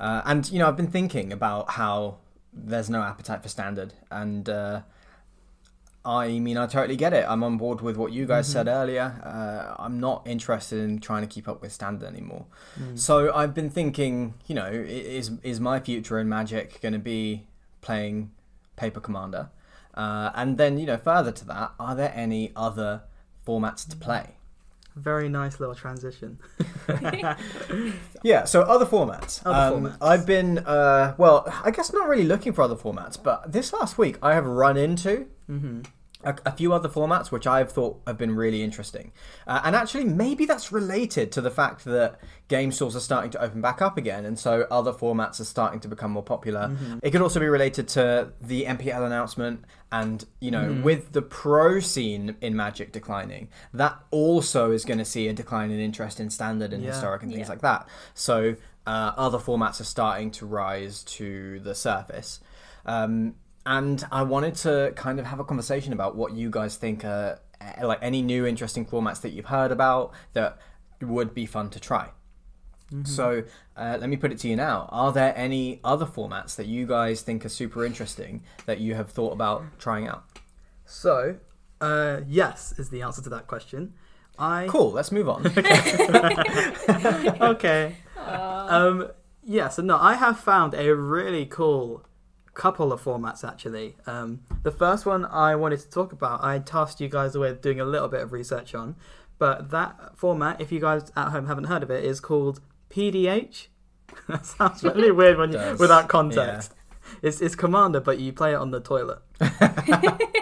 [0.00, 2.16] Uh, and you know, I've been thinking about how
[2.52, 4.80] there's no appetite for standard, and uh,
[6.04, 7.26] I mean, I totally get it.
[7.28, 9.20] I'm on board with what you guys said earlier.
[9.22, 12.46] Uh, I'm not interested in trying to keep up with standard anymore.
[12.94, 17.46] So I've been thinking, you know, is is my future in Magic going to be
[17.82, 18.30] playing
[18.78, 19.50] Paper Commander?
[19.94, 23.02] Uh, and then, you know, further to that, are there any other
[23.46, 24.36] formats to play?
[24.96, 26.38] Very nice little transition.
[28.22, 29.42] Yeah, so other formats.
[29.44, 29.96] Other Um, formats.
[30.00, 33.96] I've been, uh, well, I guess not really looking for other formats, but this last
[33.98, 35.80] week I have run into Mm-hmm.
[36.24, 39.12] A, a few other formats which I've thought have been really interesting.
[39.46, 43.40] Uh, and actually, maybe that's related to the fact that game stores are starting to
[43.42, 46.76] open back up again, and so other formats are starting to become more popular.
[47.02, 51.78] It could also be related to the MPL announcement, and you know, with the pro
[51.80, 56.30] scene in Magic declining, that also is going to see a decline in interest in
[56.30, 56.90] standard and Yeah.
[56.90, 57.52] historic and things Yeah.
[57.52, 57.86] like that.
[58.14, 62.40] So uh, other formats are starting to rise to the surface.
[62.86, 63.34] Um,
[63.68, 67.38] and I wanted to kind of have a conversation about what you guys think are
[67.60, 70.56] eh, like any new interesting formats that you've heard about that
[71.02, 72.08] would be fun to try.
[73.04, 73.44] So
[73.76, 76.86] uh, let me put it to you now: Are there any other formats that you
[76.86, 80.24] guys think are super interesting that you have thought about trying out?
[80.86, 81.36] So,
[81.82, 83.92] uh, yes is the answer to that question.
[84.38, 84.92] I Cool.
[84.92, 85.46] Let's move on.
[87.52, 87.96] okay.
[88.28, 89.08] Um,
[89.44, 92.04] yeah, so no, I have found a really cool
[92.58, 93.96] couple of formats actually.
[94.04, 97.80] Um, the first one I wanted to talk about, I tasked you guys with doing
[97.80, 98.96] a little bit of research on,
[99.38, 103.68] but that format, if you guys at home haven't heard of it, is called PDH.
[104.28, 106.74] that sounds really weird when you, without context.
[107.22, 109.20] It's, it's Commander, but you play it on the toilet.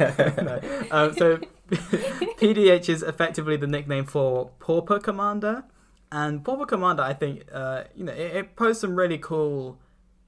[0.00, 0.60] No.
[0.90, 1.38] Um, so
[1.70, 5.64] PDH is effectively the nickname for Pauper Commander,
[6.10, 9.78] and Pauper Commander, I think, uh, you know, it, it posed some really cool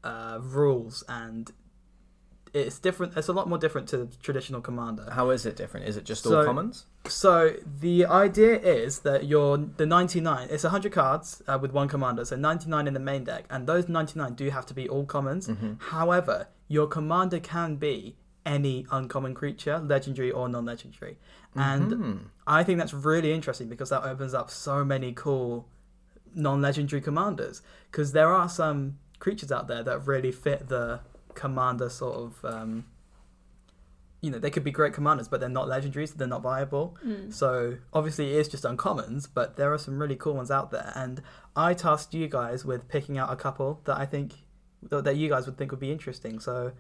[0.05, 1.51] uh, rules, and
[2.53, 3.17] it's different.
[3.17, 5.09] It's a lot more different to traditional Commander.
[5.13, 5.87] How is it different?
[5.89, 6.87] Is it just all So- commons?
[7.09, 10.49] So the idea is that you're the 99.
[10.51, 13.89] It's 100 cards uh, with one commander, so 99 in the main deck, and those
[13.89, 15.49] 99 do have to be all commons.
[15.49, 15.73] Mm-hmm.
[15.79, 21.19] However, your commander can be any uncommon creature, legendary or non-legendary,
[21.57, 22.19] and Mhm.
[22.47, 25.69] I think that's really interesting because that opens up so many cool
[26.35, 27.63] non-legendary commanders.
[27.91, 31.01] Because there are some creatures out there that really fit the
[31.35, 32.45] commander sort of.
[32.45, 32.85] Um,
[34.21, 36.97] you know, they could be great commanders, but they're not legendaries, so they're not viable.
[37.05, 37.33] Mm.
[37.35, 40.93] So obviously it is just uncommons, but there are some really cool ones out there.
[40.95, 41.23] And
[41.57, 44.35] I tasked you guys with picking out a couple that I think
[44.91, 46.39] that that you guys would think would be interesting.
[46.39, 46.71] So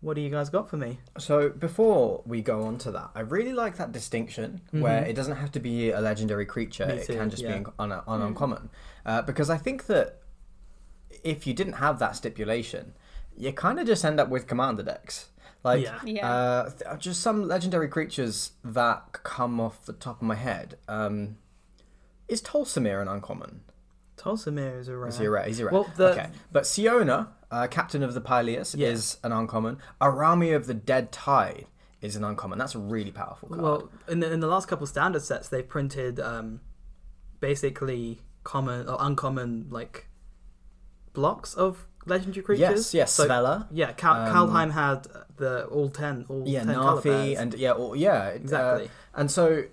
[0.00, 1.00] what do you guys got for me?
[1.18, 5.08] So before we go on to that, I really like that distinction where Mhm.
[5.08, 7.58] it doesn't have to be a legendary creature; Me it can just yeah.
[7.58, 8.26] be un- un- un- Mm.
[8.28, 8.70] uncommon.
[9.04, 10.19] Uh, because I think that
[11.24, 12.94] if you didn't have that stipulation,
[13.36, 15.28] you kind of just end up with commander decks.
[15.62, 16.00] Like, Yeah.
[16.04, 16.30] Yeah.
[16.32, 20.78] uh, th- just some legendary creatures that come off the top of my head.
[20.88, 21.36] Um,
[22.28, 23.60] is Tolsimir an uncommon?
[24.16, 25.08] Tolsimir is a rare.
[25.08, 25.44] Is he a rare?
[25.44, 25.72] He's a rare.
[25.72, 28.88] Well, the- okay, but Siona, uh, captain of the Pyleas, Yeah.
[28.88, 29.78] is an uncommon.
[30.00, 31.66] Araumi of the Dead Tide
[32.00, 32.58] is an uncommon.
[32.58, 33.60] That's a really powerful card.
[33.60, 36.60] Well, in the, in the last couple standard sets, they printed um,
[37.40, 40.06] basically common or uncommon like
[41.12, 42.92] blocks of legendary creatures.
[42.92, 43.66] yes, yes, So, Svella.
[43.70, 47.72] yeah, Cal- Um, Kaldheim had the all ten, all Yeah, ten color Nafi, and yeah,
[47.72, 48.90] or, yeah, uh, exactly.
[49.14, 49.64] and so,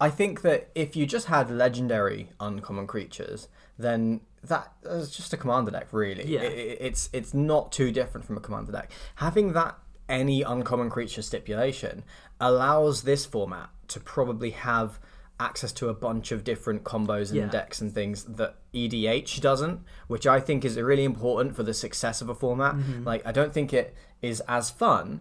[0.00, 5.36] I think that if you just had legendary uncommon creatures, then that is just a
[5.36, 6.24] commander deck, really.
[6.26, 6.40] Yeah.
[6.42, 8.90] It- it's it's not too different from a commander deck.
[9.16, 9.76] Having that
[10.08, 12.02] any uncommon creature stipulation
[12.40, 15.00] allows this format to probably have
[15.40, 17.48] access to a bunch of different combos and Yeah.
[17.48, 22.20] decks and things that EDH doesn't, which I think is really important for the success
[22.20, 22.74] of a format.
[22.74, 23.04] Mm-hmm.
[23.04, 25.20] Like, I don't think it is as fun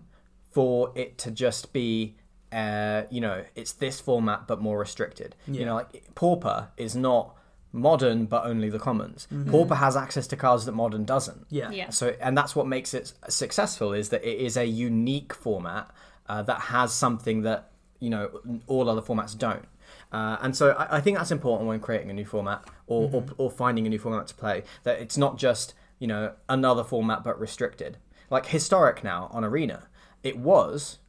[0.52, 2.16] for it to just be,
[2.52, 5.36] uh, you know, it's this format but more restricted.
[5.48, 7.36] You know, like Pauper is not
[7.72, 9.28] modern but only the commons.
[9.52, 11.42] Pauper has access to cards that modern doesn't.
[11.46, 11.56] Mm-hmm.
[11.56, 11.70] Yeah.
[11.72, 11.90] Yeah.
[11.92, 15.92] So, and that's what makes it successful is that it is a unique format
[16.28, 18.30] uh, that has something that you know
[18.68, 19.66] all other formats don't.
[20.12, 23.26] Uh, and so, I, I think that's important when creating a new format or, or
[23.38, 24.64] or finding a new format to play.
[24.84, 27.98] That it's not just you know another format but restricted.
[28.30, 29.88] Like historic now on Arena,
[30.24, 31.00] it was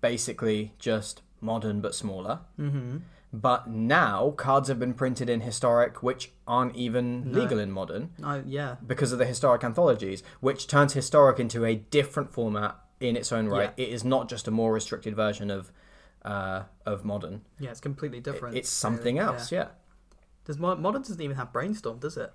[0.00, 2.40] basically just modern but smaller.
[2.58, 2.98] Mm-hmm.
[3.32, 7.40] But now cards have been printed in historic, which aren't even No.
[7.40, 8.76] legal in modern I, yeah.
[8.84, 13.46] because of the historic anthologies, which turns historic into a different format in its own
[13.46, 13.72] right.
[13.76, 15.70] It is not just a more restricted version of
[16.24, 17.42] uh, of modern.
[17.58, 18.56] Yeah, it's completely It- different.
[18.56, 19.26] it's something yeah.
[19.26, 19.50] else.
[19.52, 19.68] Yeah.
[20.44, 22.32] Does modern doesn't even have brainstorm, does it?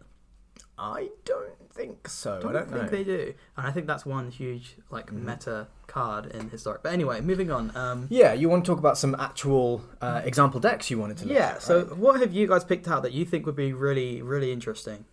[0.78, 2.40] I don't think so.
[2.42, 2.90] Don't I don't think know.
[2.90, 5.24] they do, and I think that's one huge like Mhm.
[5.24, 6.84] meta card in historic.
[6.84, 7.76] But anyway, moving on.
[7.76, 11.28] Um, Yeah, you want to talk about some actual uh, example decks you wanted to
[11.28, 11.54] yeah.
[11.56, 11.98] at, So, right?
[11.98, 15.06] what have you guys picked out that you think would be really, really interesting?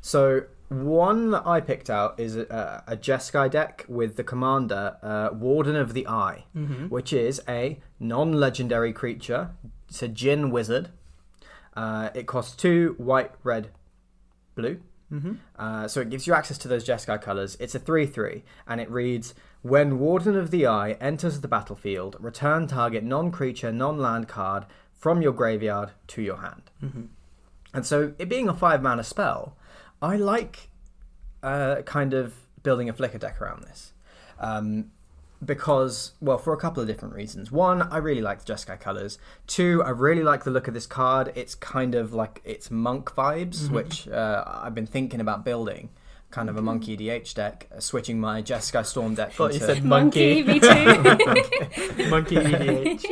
[0.00, 5.30] So one that I picked out is a, a Jeskai deck with the commander uh,
[5.32, 6.86] Warden of the Eye, Mm-hmm.
[6.88, 9.50] which is a non-legendary creature.
[9.88, 10.90] It's a Djinn wizard.
[11.74, 13.70] Uh, it costs two white, red,
[14.54, 14.80] blue.
[15.12, 15.34] Mm-hmm.
[15.58, 17.56] Uh, so it gives you access to those Jeskai colors.
[17.60, 22.16] It's a 3 3, and it reads When Warden of the Eye enters the battlefield,
[22.20, 26.70] return target non creature, non land card from your graveyard to your hand.
[26.82, 27.04] Mm-hmm.
[27.72, 29.56] And so, it being a five mana spell,
[30.02, 30.70] I like
[31.42, 33.92] uh, kind of building a flicker deck around this.
[34.38, 34.90] Um,
[35.44, 37.52] because, well, for a couple of different reasons.
[37.52, 39.18] One, I really like the Jeskai colors.
[39.46, 41.30] Two, I really like the look of this card.
[41.36, 43.70] It's kind of like it's monk vibes, Mhm.
[43.70, 45.90] which uh, I've been thinking about building.
[46.30, 49.82] Kind of a monkey DH deck, uh, switching my Jeskai Storm deck Thought you said
[49.82, 50.52] Monkey, monkey.
[50.52, 52.08] me too.
[52.10, 53.04] Monkey E EDH.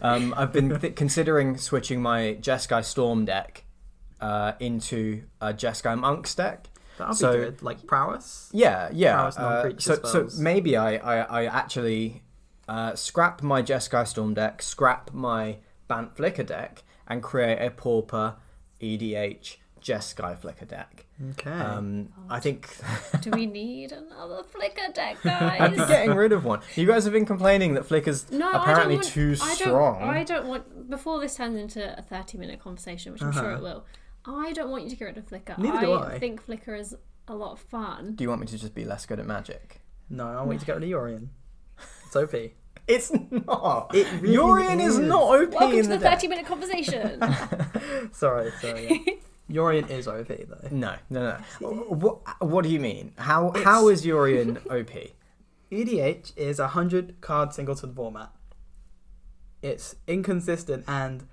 [0.00, 3.64] Um, I've been th- considering switching my Jeskai Storm deck
[4.20, 6.68] uh, into a Jeskai Monks deck.
[6.98, 7.62] That'll be So- good.
[7.62, 8.48] Like prowess.
[8.52, 9.14] Yeah, yeah.
[9.16, 12.22] Prowess Uh, non-creature so, so maybe I, I, I actually
[12.68, 18.36] uh, scrap my Jeskai Storm deck, scrap my Bant Flicker deck, and create a Pauper
[18.80, 21.06] EDH Jeskai Flicker deck.
[21.32, 21.50] Okay.
[21.50, 22.68] Um, I think
[23.20, 25.60] Do we need another flicker deck, guys?
[25.60, 26.60] I'd be getting rid of one.
[26.74, 29.56] You guys have been complaining that Flicker's No, apparently I don't want, too I don't,
[29.56, 30.02] strong.
[30.02, 30.90] I don't want.
[30.90, 33.56] Before this turns into a thirty-minute conversation, which I'm sure Uh-huh.
[33.58, 33.84] it will.
[34.26, 35.54] I don't want you to get rid of Flicker.
[35.58, 36.18] Neither do I.
[36.18, 36.96] think Flicker is
[37.28, 38.14] a lot of fun.
[38.14, 39.80] Do you want me to just be less good at magic?
[40.08, 41.28] no, I want you to get rid of Yorion.
[42.06, 42.32] It's OP.
[42.88, 43.90] It's not.
[43.94, 44.94] It really Yorion is.
[44.96, 45.00] is.
[45.00, 47.20] not OP Welcome in to the the 30 minute conversation.
[48.12, 49.02] Sorry, sorry.
[49.04, 49.14] Yeah.
[49.62, 50.68] Yorion is OP though.
[50.70, 51.68] No, no, no.
[51.68, 53.12] What, what do you mean?
[53.18, 55.10] How It's- how is Yorion OP?
[55.72, 58.30] EDH is a hundred card singleton format.
[59.62, 61.24] It's inconsistent and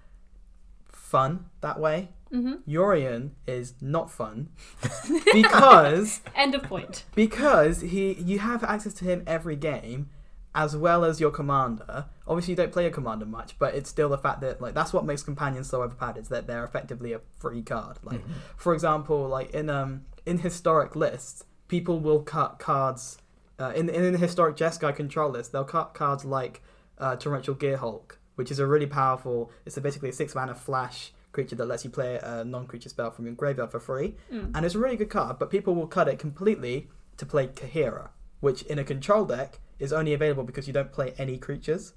[0.88, 2.10] fun that way.
[2.34, 4.50] Hmm Yorion is not fun
[5.34, 7.04] because End of point.
[7.16, 10.10] because he you have access to him every game
[10.56, 12.06] as well as your commander.
[12.28, 14.94] Obviously, you don't play a commander much, but it's still the fact that like that's
[14.94, 17.98] what makes companions so overpowered is that they're effectively a free card.
[18.04, 18.22] Like
[18.56, 23.18] for example, like in um in historic lists, people will cut cards
[23.60, 25.52] uh, in in the historic Jeskai control list.
[25.52, 26.62] They'll cut cards like
[26.98, 29.52] uh, Torrential Gearhulk, which is a really powerful.
[29.66, 33.12] It's a basically a six mana flash creature that lets you play a non-creature spell
[33.12, 35.38] from your graveyard for free, and it's a really good card.
[35.40, 39.92] But people will cut it completely to play Kaheera, which in a control deck is
[39.92, 41.94] only available because you don't play any creatures.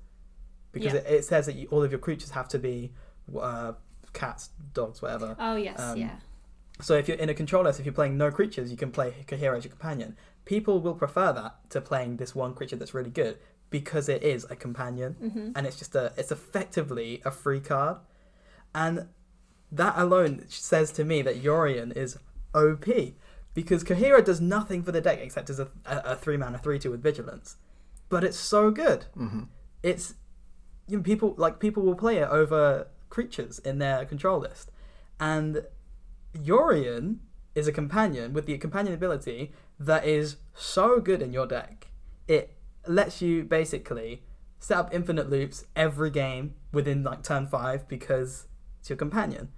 [0.73, 1.01] Because Yeah.
[1.01, 2.93] it, it says that you, all of your creatures have to be
[3.41, 3.73] uh,
[4.13, 5.37] cats, dogs, whatever.
[5.39, 6.17] Oh, yes, Um, yeah.
[6.81, 9.15] So if you're in a control list, if you're playing no creatures, you can play
[9.27, 10.17] Kaheera as your companion.
[10.45, 13.39] People will prefer that to playing this one creature that's really good
[13.71, 15.51] because it is a companion Mm-hmm.
[15.57, 17.97] and it's just a it's effectively a free card.
[18.75, 19.09] And
[19.73, 22.19] that alone says to me that Yorion is
[22.55, 22.87] OP
[23.55, 26.79] because Kaheera does nothing for the deck except as a, a, a three mana three
[26.79, 27.57] two with vigilance,
[28.09, 29.07] but it's so good.
[29.17, 29.45] Mm-hmm.
[29.83, 30.15] It's
[30.89, 34.71] you know, people like people will play it over creatures in their control list,
[35.19, 35.63] and
[36.35, 37.19] Yorion
[37.55, 41.89] is a companion with the companion ability that is so good in your deck.
[42.29, 44.23] It lets you basically
[44.59, 48.47] set up infinite loops every game within like turn five because
[48.91, 49.49] your companion.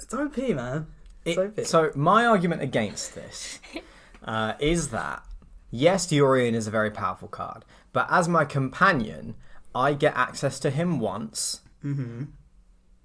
[0.00, 0.86] It's OP, man.
[1.24, 1.64] It's It- OP.
[1.66, 3.58] so my argument against this
[4.24, 5.24] uh, is that
[5.70, 9.34] yes, Yorion is a very powerful card, but as my companion,
[9.74, 11.60] I get access to him once.
[11.84, 12.24] mm-hmm.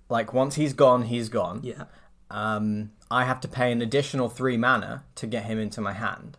[0.10, 1.62] Like once he's gone, he's gone.
[1.64, 1.86] Yeah.
[2.30, 6.38] Um, I have to pay an additional three mana to get him into my hand.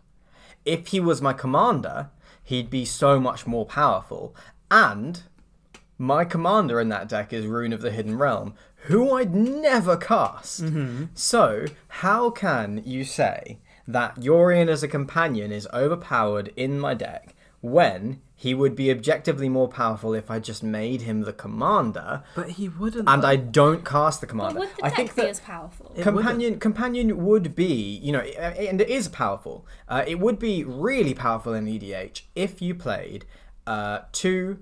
[0.63, 2.09] If he was my commander,
[2.43, 4.35] he'd be so much more powerful.
[4.71, 5.23] And
[5.97, 8.53] my commander in that deck is Roon of the Hidden Realm,
[8.87, 10.63] who I'd never cast.
[11.13, 17.35] So, how can you say that Yorion as a companion is overpowered in my deck
[17.61, 22.49] when he would be objectively more powerful if I just made him the commander But
[22.51, 23.07] he wouldn't.
[23.07, 23.27] and though.
[23.27, 24.59] I don't cast the But commander?
[24.59, 25.91] would the I deck think be that as powerful?
[25.95, 30.63] It companion companion would be you know and it is powerful uh, it would be
[30.63, 33.25] really powerful in edh if you played
[33.65, 34.59] uh, two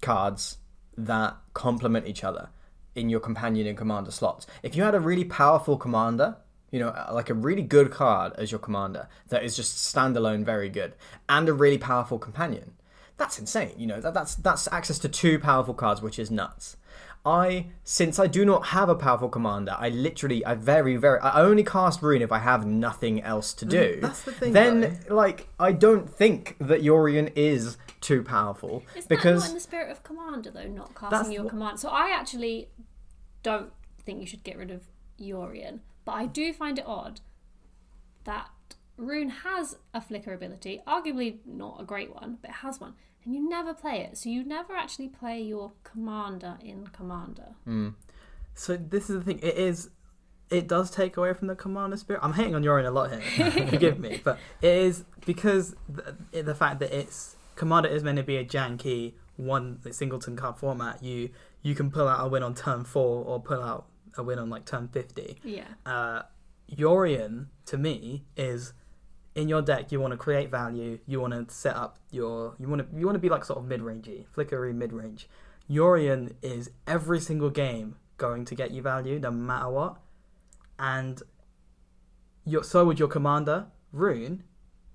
[0.00, 0.56] cards
[1.06, 2.50] that complement each other
[2.94, 4.46] in your companion and commander slots.
[4.62, 6.36] If you had a really powerful commander
[6.70, 10.44] you know uh, like a really good card as your commander that is just standalone
[10.44, 10.94] very good
[11.28, 12.74] and a really powerful companion
[13.16, 16.76] that's insane you know that, that's that's access to two powerful cards which is nuts.
[17.24, 21.42] I, since I do not have a powerful commander, I literally, I very, very, I
[21.42, 23.96] only cast Roon if I have nothing else to do.
[23.96, 29.06] Mm, that's the thing, Then, like, I don't think that Yorion is too powerful Is
[29.06, 31.80] that not in the spirit of Commander, though, not casting your what- command?
[31.80, 32.68] So I actually
[33.42, 34.82] don't think you should get rid of
[35.20, 37.20] Yorion, but I do find it odd
[38.24, 38.48] that
[38.96, 43.34] Roon has a flicker ability, arguably not a great one, but it has one, and
[43.34, 44.16] you never play it.
[44.18, 47.54] So you never actually play your commander in Commander.
[47.64, 47.90] Hmm.
[48.54, 49.38] So this is the thing.
[49.42, 49.90] It is.
[50.50, 52.20] It does take away from the commander spirit.
[52.24, 53.50] I'm hating on Yorion a lot here.
[53.68, 58.22] Forgive me, but it is because the, the fact that it's commander is meant to
[58.24, 61.02] be a janky one singleton card format.
[61.02, 61.28] You
[61.62, 64.48] you can pull out a win on turn four or pull out a win on
[64.48, 65.36] like turn fifty.
[65.44, 65.68] Yeah.
[65.84, 66.22] Uh,
[66.74, 68.72] Yorion to me is
[69.34, 69.92] in your deck.
[69.92, 71.00] You want to create value.
[71.06, 72.54] You want to set up your.
[72.58, 75.28] You want to you want to be like sort of mid rangey, flickery mid range.
[75.70, 79.98] Yorion is every single game going to get you value no matter what,
[80.78, 81.22] and
[82.46, 84.44] your so would your commander Roon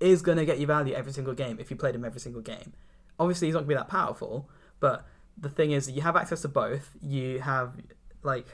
[0.00, 2.42] is going to get you value every single game if you played him every single
[2.42, 2.72] game.
[3.18, 4.48] Obviously, he's not going to be that powerful,
[4.80, 5.06] but
[5.38, 6.90] the thing is, you have access to both.
[7.02, 7.72] You have
[8.22, 8.46] like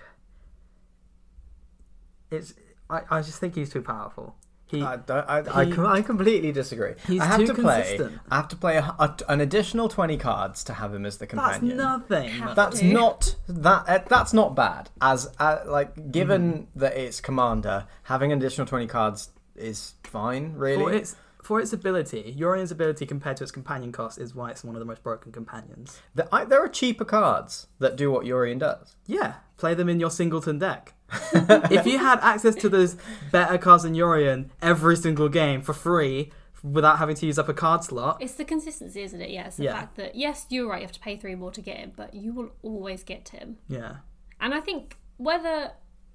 [2.30, 2.55] it's.
[2.90, 4.36] I, I just think he's too powerful.
[4.66, 6.95] He I, don't, I, I, He- com- I completely disagree.
[7.07, 7.80] He's I have too to play.
[7.82, 8.20] consistent.
[8.30, 11.26] I have to play a, a- an additional twenty cards to have him as the
[11.26, 11.76] companion.
[11.76, 12.32] that's nothing.
[12.55, 12.86] That's to.
[12.86, 13.84] not that.
[13.88, 14.88] Uh, that's not bad.
[15.01, 20.55] As uh, like, given that it's commander, having an additional twenty cards is fine.
[20.55, 24.51] Really, For its for its ability, Yorion's ability compared to its companion cost is why
[24.53, 26.01] it's one of the most broken companions.
[26.14, 28.95] There, I, there are cheaper cards that do what Yorion does.
[29.07, 30.95] Yeah, play them in your singleton deck.
[31.34, 32.97] if you had access to those
[33.32, 36.30] better cards than Yorion every single game for free
[36.62, 38.18] without having to use up a card slot.
[38.20, 39.30] It's the consistency, isn't it?
[39.30, 39.72] Yeah, it's the Yeah.
[39.74, 40.80] fact that yes, you're right.
[40.80, 43.59] You have to pay three more to get him, but you will always get him.
[43.68, 43.97] Yeah.
[44.40, 45.72] And I think whether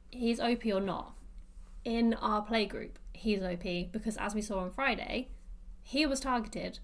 [0.10, 1.16] he's OP or not,
[1.84, 5.30] in our play group, he's OP because as we saw on Friday,
[5.82, 6.80] he was targeted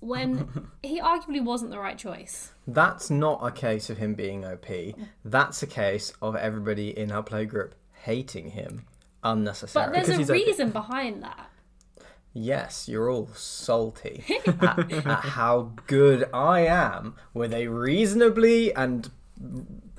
[0.00, 2.52] when he arguably wasn't the right choice.
[2.66, 4.66] That's not a case of him being OP.
[5.24, 7.72] That's a case of everybody in our playgroup
[8.04, 8.84] hating him
[9.24, 9.90] unnecessarily.
[9.90, 10.46] But there's Because a he's OP.
[10.48, 11.50] reason behind that.
[12.32, 19.10] Yes, you're all salty at, at how good I am with a reasonably and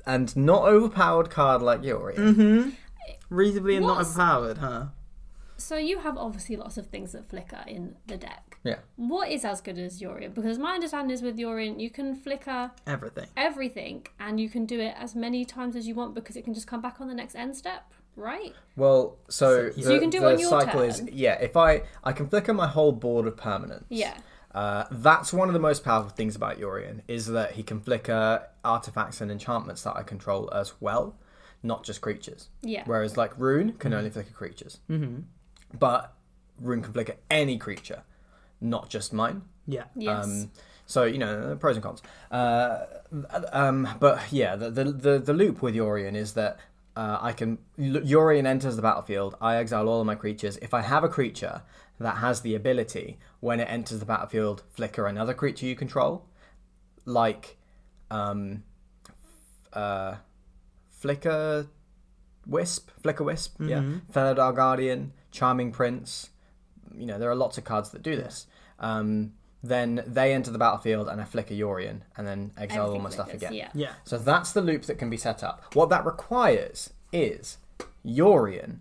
[0.06, 2.14] and not overpowered card like Yuri.
[2.14, 2.70] Mm-hmm.
[3.28, 4.84] Reasonably and not What's- overpowered, huh?
[5.60, 8.58] So you have obviously lots of things that flicker in the deck.
[8.64, 8.78] Yeah.
[8.96, 10.34] What is as good as Yorion?
[10.34, 13.26] Because my understanding is with Yorion, you can flicker Everything.
[13.36, 16.54] everything and you can do it as many times as you want because it can
[16.54, 18.54] just come back on the next end step, right?
[18.76, 21.08] Well, so, So the, you can do it the on your cycle is turn.
[21.12, 21.34] yeah.
[21.40, 23.84] If I I can flicker my whole board of permanents.
[23.88, 24.16] Yeah.
[24.54, 28.46] Uh, that's one of the most powerful things about Yorion is that he can flicker
[28.64, 31.16] artifacts and enchantments that I control as well,
[31.62, 32.48] not just creatures.
[32.62, 32.82] Yeah.
[32.84, 35.20] Whereas like Roon can only flicker creatures, Mm-hmm.
[35.78, 36.14] But
[36.60, 38.02] Roon can flicker any creature,
[38.60, 39.42] not just mine.
[39.66, 39.84] Yeah.
[39.94, 40.24] Yes.
[40.24, 40.50] Um,
[40.86, 42.02] so you know pros and cons.
[42.30, 42.84] Uh,
[43.52, 46.58] um, but yeah, the, the the the loop with Yorion is that
[46.96, 49.36] uh, I can Yorion enters the battlefield.
[49.40, 50.58] I exile all of my creatures.
[50.60, 51.62] If I have a creature
[52.00, 56.26] that has the ability when it enters the battlefield, flicker another creature you control,
[57.04, 57.56] like
[58.10, 58.64] um,
[59.72, 60.16] uh,
[60.90, 61.68] flicker
[62.46, 66.30] wisp, flicker wisp, yeah, Felidar Guardian, Charming Prince.
[66.94, 68.46] You know there are lots of cards that do this.
[68.78, 73.02] Um, then they enter the battlefield and I flicker Yorion and then exile all Everything
[73.02, 73.54] my stuff flickers, again.
[73.54, 73.68] Yeah.
[73.74, 73.92] Yeah.
[74.04, 75.74] So that's the loop that can be set up.
[75.74, 77.58] What that requires is
[78.04, 78.78] Yorion,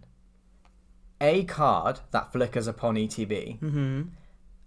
[1.21, 4.01] a card that flickers upon ETB, Mm-hmm.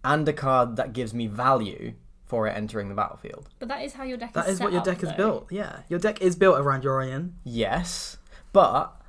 [0.05, 1.95] and a card that gives me value
[2.26, 3.49] for it entering the battlefield.
[3.59, 5.09] But that is how your deck That is is set what your up, deck is
[5.11, 5.16] though.
[5.16, 5.53] built.
[5.53, 5.80] Yeah.
[5.89, 7.33] Your deck is built around Yorion.
[7.45, 8.18] Yes,
[8.53, 9.01] but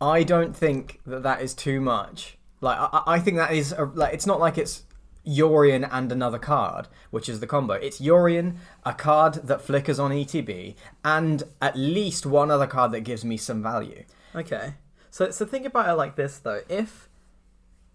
[0.00, 2.36] I don't think that that is too much.
[2.60, 4.84] Like I, I think that is a, like it's not like it's
[5.26, 7.74] Yorion and another card, which is the combo.
[7.74, 10.74] It's Yorion, a card that flickers on ETB,
[11.04, 14.04] and at least one other card that gives me some value.
[14.34, 14.74] Okay.
[15.10, 16.60] So so think about it like this though.
[16.68, 17.08] If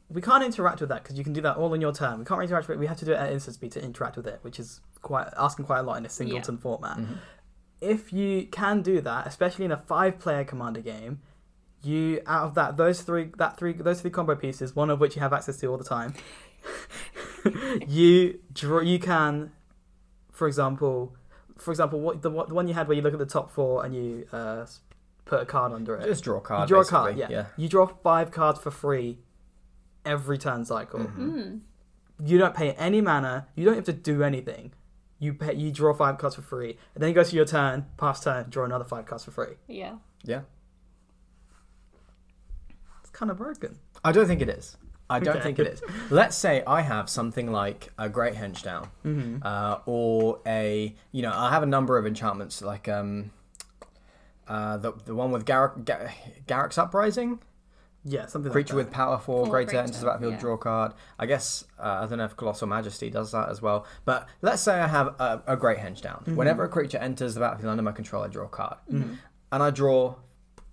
[0.10, 2.20] we can't interact with that because you can do that all in your turn.
[2.20, 2.80] We can't interact with it.
[2.80, 5.28] We have to do it at instant speed to interact with it, which is quite
[5.38, 6.98] asking quite a lot in a singleton format.
[6.98, 7.14] Mm-hmm.
[7.82, 11.22] If you can do that, especially in a five-player commander game,
[11.82, 15.16] you out of that those three that three those three combo pieces, one of which
[15.16, 16.14] you have access to all the time,
[17.88, 18.82] you draw.
[18.82, 19.52] You can,
[20.32, 21.16] for example,
[21.58, 23.52] for example, what the, what the one you had where you look at the top
[23.52, 24.66] four and you uh,
[25.26, 26.06] put a card under it.
[26.06, 26.70] Just draw a card.
[26.70, 27.28] You draw a card, yeah.
[27.30, 27.46] yeah.
[27.56, 29.20] You draw five cards for free
[30.06, 31.02] every turn cycle.
[31.02, 31.62] Mm.
[32.24, 33.48] You don't pay any mana.
[33.56, 34.74] You don't have to do anything.
[35.20, 37.86] You pay, you draw five cards for free, and then you go to your turn,
[37.98, 39.56] pass turn, draw another five cards for free.
[39.68, 39.96] Yeah.
[40.24, 40.42] Yeah.
[43.20, 43.78] It's kind of broken.
[44.02, 44.78] I don't think it is.
[45.10, 45.44] I don't Okay.
[45.44, 45.82] think it is.
[46.10, 49.46] Let's say I have something like a Great Henge down, Mm-hmm.
[49.46, 53.32] uh, or a you know I have a number of enchantments like um,
[54.48, 56.14] uh, the the one with Garruk, Gar-
[56.48, 57.40] Garruk's Uprising,
[58.06, 60.40] Yeah, something creature like with power four, Four greater greater, enters the battlefield, yeah.
[60.40, 60.94] draw card.
[61.18, 63.86] I guess uh, I don't know if Colossal Majesty does that as well.
[64.06, 66.20] But let's say I have a, a Great Henge down.
[66.22, 66.36] Mm-hmm.
[66.38, 69.18] Whenever a creature enters the battlefield under my control, I draw a card, and
[69.52, 70.16] I draw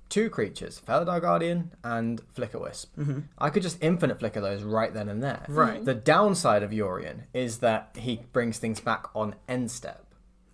[0.08, 2.96] two creatures, Felidar Guardian and Flicker Wisp.
[3.38, 5.42] I could just infinite flicker those right then and there.
[5.44, 5.54] Mm-hmm.
[5.54, 5.84] Right.
[5.84, 10.04] The downside of Yorion is that he brings things back on end step,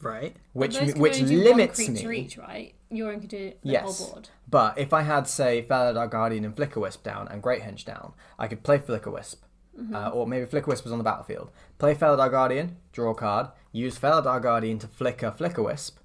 [0.01, 0.37] right?
[0.53, 2.19] which those can which only do one limits creature me.
[2.19, 2.75] Each, right?
[2.91, 3.99] Yorion could do the Yes.
[3.99, 4.29] whole board.
[4.49, 8.13] But if I had, say, Felidar Guardian and Flicker Wisp down and Great Henge down,
[8.39, 9.43] I could play Flicker Wisp.
[9.79, 9.95] Mm-hmm.
[9.95, 11.51] Uh, or maybe Flicker Wisp was on the battlefield.
[11.79, 15.97] Play Felidar Guardian, draw a card, use Felidar Guardian to flicker Flicker Wisp,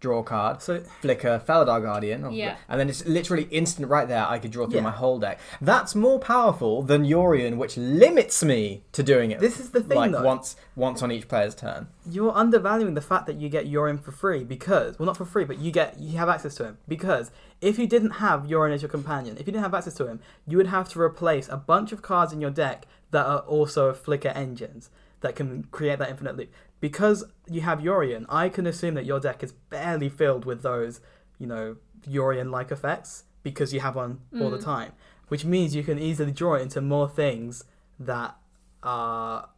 [0.00, 2.56] draw a card, So flicker Felidar Guardian, or- Yeah.
[2.68, 4.26] and then it's literally instant right there.
[4.26, 4.82] I could draw through Yeah.
[4.84, 5.38] my whole deck.
[5.60, 9.40] That's more powerful than Yorion, which limits me to doing it.
[9.40, 10.22] This is the thing, like though.
[10.22, 11.88] once once on each player's turn.
[12.10, 15.44] you're undervaluing the fact that you get Yorion for free because, well, not for free,
[15.44, 17.30] but you get you have access to him because
[17.60, 20.18] if you didn't have Yorion as your companion, if you didn't have access to him,
[20.46, 23.92] you would have to replace a bunch of cards in your deck that are also
[23.92, 24.88] flicker engines
[25.20, 26.48] that can create that infinite loop.
[26.80, 31.00] Because you have Yorion, I can assume that your deck is barely filled with those,
[31.38, 31.76] you know,
[32.08, 34.92] Yorion-like effects because you have one all the time,
[35.28, 37.64] which means you can easily draw it into more things
[37.98, 38.36] that
[38.82, 39.50] are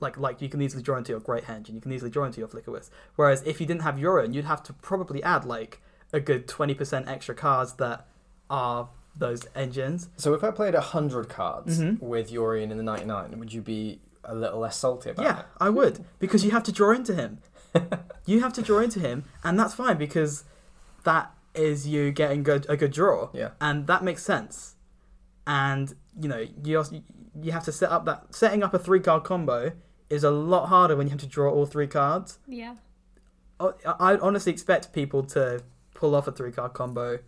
[0.00, 2.24] like like you can easily draw into your Great Henge and you can easily draw
[2.26, 2.92] into your Flicker Wisp.
[3.14, 5.80] Whereas if you didn't have Yorion, you'd have to probably add like
[6.12, 8.06] a good twenty percent extra cards that
[8.50, 10.10] are those engines.
[10.16, 12.00] So if I played hundred cards Mhm.
[12.02, 15.28] with Yorion in the ninety nine, would you be a little less salty about it.
[15.28, 16.02] Yeah, I would hmm.
[16.18, 17.38] because you have to draw into him.
[18.26, 20.44] you have to draw into him, and that's fine because
[21.04, 23.30] that is you getting good a good draw.
[23.32, 23.50] Yeah.
[23.60, 24.74] and that makes sense.
[25.46, 27.02] And you know you also,
[27.40, 29.72] you have to set up that setting up a three card combo
[30.08, 32.38] is a lot harder when you have to draw all three cards.
[32.46, 32.76] Yeah.
[33.60, 35.62] I I honestly expect people to
[35.94, 37.20] pull off a three card combo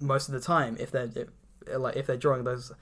[0.00, 1.28] most of the time if they're if,
[1.76, 2.72] like if they're drawing those.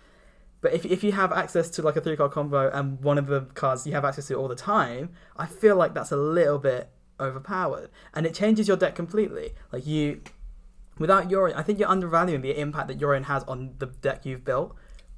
[0.61, 3.27] But if if you have access to like a three card combo and one of
[3.27, 6.59] the cards you have access to all the time, I feel like that's a little
[6.59, 9.53] bit overpowered and it changes your deck completely.
[9.73, 10.23] Like you,
[10.99, 14.45] without Yorion, I think you're undervaluing the impact that Yorion has on the deck you've
[14.45, 14.75] built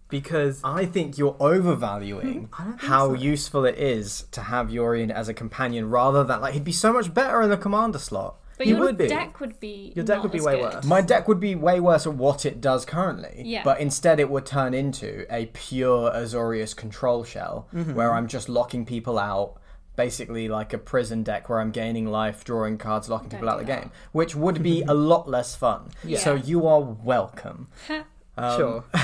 [0.09, 2.71] because I think you're overvaluing mm-hmm.
[2.71, 3.15] think how so.
[3.15, 6.93] useful it is to have Yorion as a companion rather than like he'd be so
[6.93, 8.37] much better in the commander slot.
[8.63, 9.09] But he your would be.
[9.09, 10.75] deck would be Your deck not would be way good.
[10.75, 10.85] worse.
[10.85, 13.43] My deck would be way worse at what it does currently.
[13.45, 13.63] Yeah.
[13.65, 17.95] But instead, it would turn into a pure Azorius control shell Mm-hmm.
[17.95, 19.59] where I'm just locking people out.
[19.95, 23.61] Basically, like a prison deck where I'm gaining life, drawing cards, locking Don't people out
[23.61, 25.91] of the game, which would be a lot less fun.
[26.03, 26.19] Yeah.
[26.19, 27.69] So you are welcome.
[28.35, 28.85] Um, sure.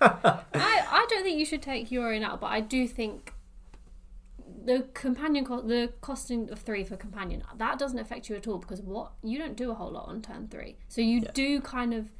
[0.00, 3.32] I, I don't think you should take Yorion out, but I do think
[4.66, 8.58] the companion co- the costing of three for companion that doesn't affect you at all
[8.58, 11.30] because what you don't do a whole lot on turn three, so you Yeah.
[11.32, 12.10] do kind of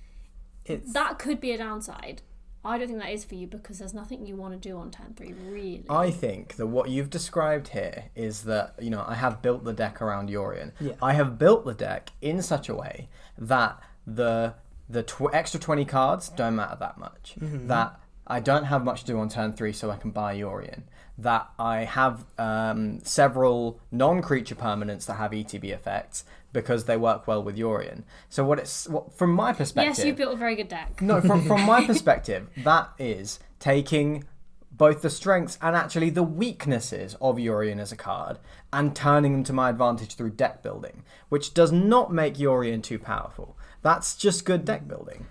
[0.64, 2.22] It's that could be a downside.
[2.64, 4.90] I don't think that is for you because there's nothing you want to do on
[4.90, 5.84] turn three, really.
[5.88, 9.72] I think that what you've described here is that, you know, I have built the
[9.72, 10.72] deck around Yorion.
[10.80, 10.94] Yeah.
[11.00, 14.54] I have built the deck in such a way that the
[14.88, 17.34] the tw- extra 20 cards don't matter that much.
[17.40, 17.66] Mm-hmm.
[17.68, 20.82] That I don't have much to do on turn three, so I can buy Yorion.
[21.18, 27.26] That I have um, several non creature permanents that have ETB effects because they work
[27.26, 28.02] well with Yorion.
[28.28, 29.96] So, what it's what, from my perspective.
[29.98, 31.00] yes, you built a very good deck.
[31.00, 34.24] No, from, from my perspective, that is taking
[34.70, 38.38] both the strengths and actually the weaknesses of Yorion as a card
[38.72, 42.98] and turning them to my advantage through deck building, which does not make Yorion too
[42.98, 43.56] powerful.
[43.82, 45.26] That's just good deck building.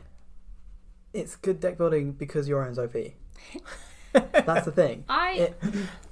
[1.13, 2.95] it's good deck building because Yorion's OP.
[4.45, 5.03] That's the thing.
[5.09, 5.61] I It-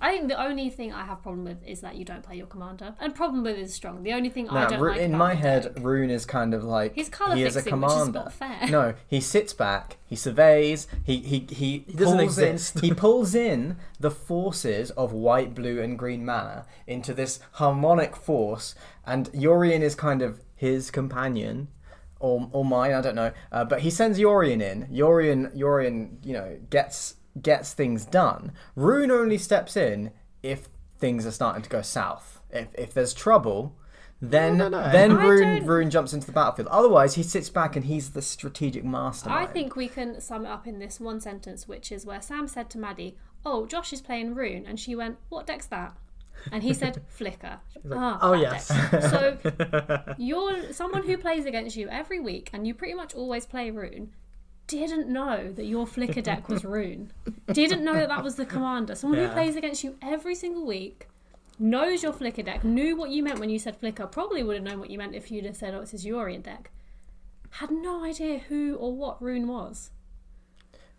[0.01, 2.47] I think the only thing I have problem with is that you don't play your
[2.47, 4.03] commander, and problem with is strong.
[4.03, 6.53] The only thing I don't Ru- like in about my head, deck- Roon is kind
[6.53, 8.19] of like He's colour he is a fixing, which is commander.
[8.19, 8.67] not fair.
[8.69, 12.79] No, he sits back, he surveys, he he he, He doesn't pulls in, exist.
[12.81, 18.75] he pulls in the forces of white, blue, and green mana into this harmonic force,
[19.05, 21.69] and Yorion is kind of his companion.
[22.19, 23.33] Or, or mine, I don't know.
[23.51, 24.87] Uh, but he sends Yorion in.
[24.87, 28.51] Yorion, Yorion, you know, gets gets things done.
[28.75, 30.11] Roon only steps in
[30.41, 30.67] if
[30.99, 32.41] things are starting to go south.
[32.51, 33.75] If if there's trouble,
[34.21, 34.91] then No, no, no.
[34.91, 36.67] then I Roon don't- Roon jumps into the battlefield.
[36.69, 39.29] Otherwise, he sits back and he's the strategic master.
[39.29, 42.47] I think we can sum it up in this one sentence, which is where Sam
[42.47, 45.97] said to Maddie, "Oh, Josh is playing Roon," and she went, "What deck's that?"
[46.51, 47.59] And he said, "Flicker."
[47.91, 49.01] ah, "Oh, that yes." deck.
[49.03, 53.71] So you're someone who plays against you every week, and you pretty much always play
[53.71, 54.11] Roon.
[54.67, 57.11] Didn't know that your Flicker deck was Roon.
[57.51, 58.95] Didn't know that that was the commander.
[58.95, 59.27] Someone Yeah.
[59.27, 61.07] who plays against you every single week.
[61.59, 64.63] Knows your Flicker deck, knew what you meant when you said Flicker, probably would have
[64.63, 66.71] known what you meant if you'd have said, oh, it's his Yorion deck.
[67.51, 69.91] Had no idea who or what Roon was.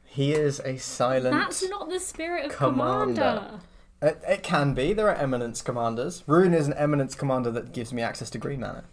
[0.05, 1.35] he is a silent.
[1.35, 3.15] That's not the spirit of Commander.
[3.15, 3.61] Commander.
[4.01, 4.93] It, it can be.
[4.93, 6.23] There are eminence commanders.
[6.29, 8.85] Roon is an eminence commander that gives me access to green mana.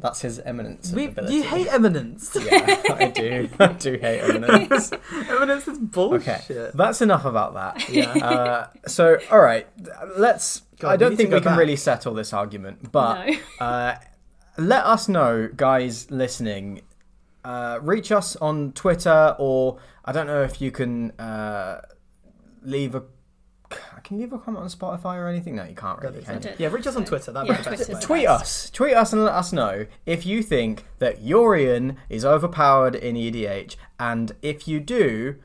[0.00, 1.34] That's his eminence We, ability.
[1.34, 2.34] you hate eminence.
[2.40, 3.48] Yeah, I do.
[3.58, 4.92] I do hate eminence.
[5.28, 6.50] eminence is bullshit.
[6.50, 7.88] Okay, that's enough about that.
[7.92, 8.12] Yeah.
[8.12, 9.66] Uh, so, all right,
[10.16, 10.62] let's.
[10.78, 11.58] God, I don't need think we go can back.
[11.58, 13.36] really settle this argument, but No.
[13.66, 13.94] uh,
[14.56, 16.82] let us know, guys listening.
[17.44, 21.80] Uh, reach us on Twitter, or I don't know if you can uh,
[22.62, 23.02] leave a.
[24.02, 25.54] Can you leave a comment on Spotify or anything?
[25.56, 26.22] No, you can't really.
[26.22, 26.50] Can you?
[26.58, 27.30] Yeah, reach us on Twitter.
[27.32, 31.22] That'd Yeah, best Tweet us, tweet us, and let us know if you think that
[31.22, 35.36] Yorion is overpowered in EDH, and if you do,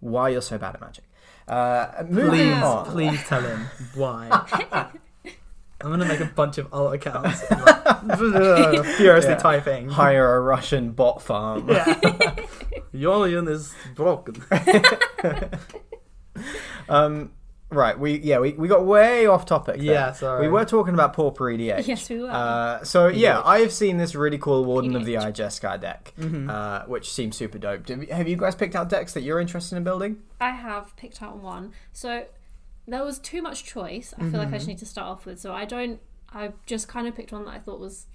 [0.00, 1.04] why you're so bad at Magic.
[1.48, 2.86] Uh, moving Please, on.
[2.86, 4.28] please tell him why.
[5.82, 9.36] I'm gonna make a bunch of alt accounts, like, furiously Yeah.
[9.36, 9.88] typing.
[9.88, 11.68] Hire a Russian bot farm.
[11.68, 11.84] Yeah.
[12.94, 14.42] Yolian is broken.
[16.88, 17.32] Um,
[17.70, 19.76] right, we yeah we, we got way off topic.
[19.76, 19.84] there.
[19.84, 20.42] Yeah, sorry.
[20.42, 21.86] We were talking about Pauper EDH.
[21.86, 22.30] Yes, we were.
[22.30, 25.32] Uh, so yeah, I have seen this really cool Warden of the EDH.
[25.36, 26.48] Ijeskai deck, Mm-hmm.
[26.50, 27.88] uh, which seems super dope.
[28.10, 30.22] Have you- guys picked out decks that you're interested in building?
[30.40, 31.72] I have picked out one.
[31.92, 32.26] So
[32.86, 34.14] there was too much choice.
[34.18, 35.40] I feel like I just need to start off with.
[35.40, 36.00] So I don't.
[36.32, 38.06] I just kind of picked one that I thought was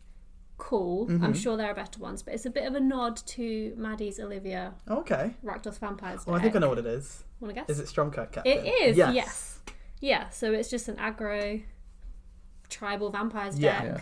[0.58, 1.08] cool.
[1.08, 1.24] Mm-hmm.
[1.26, 4.20] I'm sure there are better ones, but it's a bit of a nod to Maddie's
[4.20, 5.34] Olivia Okay.
[5.43, 6.26] Rakdos Vampires.
[6.28, 7.24] Well, I think I know what it is.
[7.42, 7.70] Want to guess?
[7.70, 8.46] Is it Stromkirk Captain?
[8.52, 9.14] It is, Yes.
[9.16, 9.60] yes.
[10.00, 11.62] Yeah, so it's just an aggro
[12.70, 13.84] tribal vampires deck.
[13.84, 13.98] Yeah.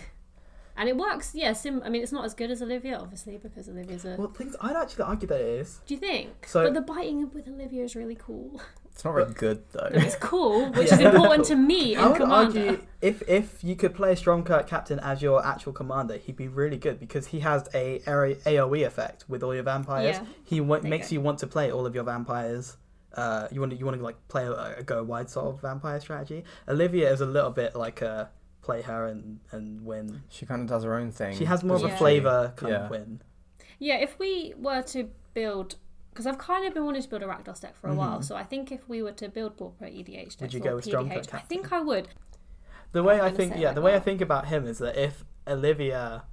[0.77, 3.67] And it works, yeah, sim I mean it's not as good as Olivia, obviously, because
[3.67, 5.79] Olivia's a Well, things I'd actually argue that it is.
[5.85, 6.47] Do you think?
[6.47, 8.61] So- but the biting with Olivia is really cool.
[8.91, 9.89] It's not really good though.
[9.91, 10.95] It's cool, which Yeah.
[10.95, 12.59] is important to me in I would Commander.
[12.59, 16.77] argue if if you could play Stromkirk Captain as your actual commander, he'd be really
[16.77, 20.17] good because he has a AOE effect with all your vampires.
[20.17, 20.25] Yeah.
[20.43, 21.13] He wa- There you makes go.
[21.13, 22.75] you want to play all of your vampires.
[23.15, 25.61] Uh, you want to you want to like play a, a go wide sort of
[25.61, 26.43] vampire strategy.
[26.67, 28.29] Olivia is a little bit like a
[28.61, 30.21] play her and and win.
[30.29, 31.35] She kind of does her own thing.
[31.35, 31.93] She has more of Yeah.
[31.95, 32.83] a flavor kind Yeah.
[32.85, 33.21] of win.
[33.79, 35.75] Yeah, if we were to build,
[36.11, 38.35] because I've kind of been wanting to build a Rakdos deck for a while, so
[38.35, 40.43] I think if we were to build Pauper EDH decks, Mm-hmm.
[40.43, 41.47] Would you go with Stromkirk PDH, I Captain?
[41.47, 42.09] think I would.
[42.91, 44.79] The way I'm I gonna think, yeah, like the way I think about him is
[44.79, 46.23] that if Olivia,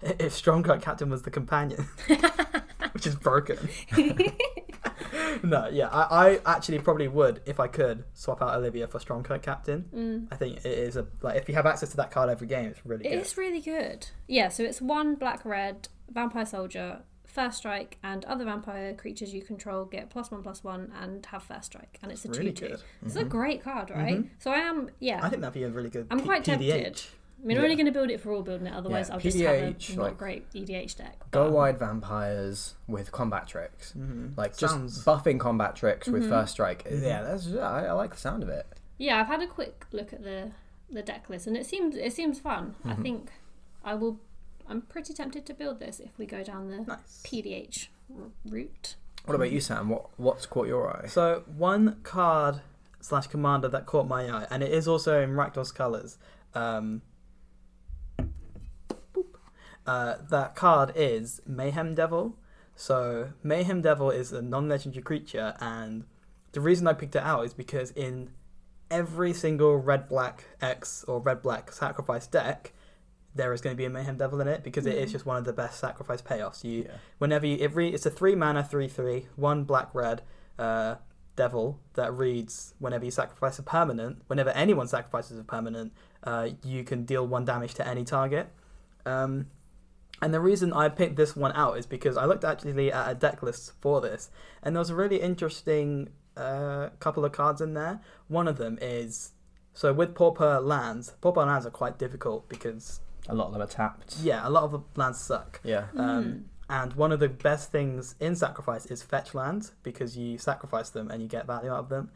[0.00, 1.86] if Stromkirk Captain was the companion,
[3.02, 3.58] which is broken.
[5.42, 9.42] no, yeah, I, I actually probably would if I could swap out Olivia for Stromkirk
[9.42, 9.88] Captain.
[9.94, 10.28] Mm.
[10.30, 12.66] I think it is a like if you have access to that card every game,
[12.66, 13.18] it's really It good.
[13.20, 14.06] is really good.
[14.28, 19.42] Yeah, so it's one black red vampire soldier, first strike, and other vampire creatures you
[19.42, 22.66] control get plus one plus one and have first strike, and it's a Really two
[22.66, 22.68] two.
[22.74, 22.82] good.
[23.04, 24.24] It's a great card, right?
[24.38, 25.20] So I am, yeah.
[25.22, 26.06] I think that'd be a really good.
[26.10, 27.02] I'm P- quite tempted.
[27.42, 27.64] I mean, I'm Yeah.
[27.64, 28.72] only going to build it for all building it.
[28.72, 31.18] Otherwise, Yeah, I'll just PDH, have a not like- great EDH deck.
[31.32, 33.94] Go wide vampires with combat tricks.
[33.98, 34.36] Mhm.
[34.36, 36.30] Like Sounds- just buffing combat tricks with Mm-hmm.
[36.30, 36.86] first strike.
[36.88, 38.66] Yeah, that's yeah, I, I like the sound of it.
[38.98, 40.52] Yeah, I've had a quick look at the
[40.90, 42.74] the deck list, and it seems it seems fun.
[42.84, 43.02] I Mm-hmm.
[43.02, 43.32] think
[43.82, 44.20] I will.
[44.68, 47.22] I'm pretty tempted to build this if we go down the Nice.
[47.24, 48.94] PDH r- route.
[49.24, 49.88] What about you, Sam?
[49.88, 51.06] What what's caught your eye?
[51.06, 52.60] So one card
[53.00, 56.18] slash commander that caught my eye, and it is also in Rakdos colors.
[56.54, 57.02] Um, boop.
[59.86, 62.36] Uh, that card is Mayhem Devil.
[62.74, 66.04] So Mayhem Devil is a non-legendary creature, and
[66.52, 68.30] the reason I picked it out is because in
[68.90, 72.72] every single red black X or red black sacrifice deck,
[73.34, 75.36] there is going to be a Mayhem Devil in it because it is just one
[75.38, 76.64] of the best sacrifice payoffs.
[76.64, 76.96] You Yeah.
[77.18, 80.22] whenever you it re, it's a three mana three three one black red
[80.58, 80.96] uh,
[81.34, 85.90] devil that reads whenever you sacrifice a permanent whenever anyone sacrifices a permanent
[86.24, 88.48] uh, you can deal one damage to any target
[89.06, 89.46] um,
[90.22, 93.14] and the reason I picked this one out is because I looked actually at a
[93.14, 94.30] deck list for this
[94.62, 98.78] and there was a really interesting uh, couple of cards in there one of them
[98.80, 99.32] is
[99.74, 103.66] so with pauper lands pauper lands are quite difficult because A lot of them are
[103.66, 104.16] tapped.
[104.22, 105.86] yeah a lot of the lands suck Yeah.
[105.96, 110.88] um, and one of the best things in sacrifice is fetch lands because you sacrifice
[110.88, 112.10] them and you get value out of them.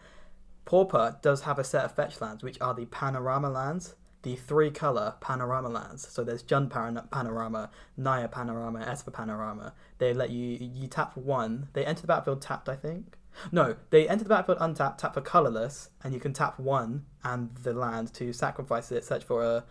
[0.64, 3.94] Pauper does have a set of fetch lands which are the panorama lands,
[4.26, 6.08] the three color panorama lands.
[6.08, 9.72] So there's Jund Panorama, Naya Panorama, Esper Panorama.
[9.98, 11.68] They let you you tap one.
[11.74, 13.16] They enter the battlefield tapped, I think.
[13.52, 17.54] No, they enter the battlefield untapped, tap for colorless, and you can tap one and
[17.62, 19.64] the land to sacrifice it, search for a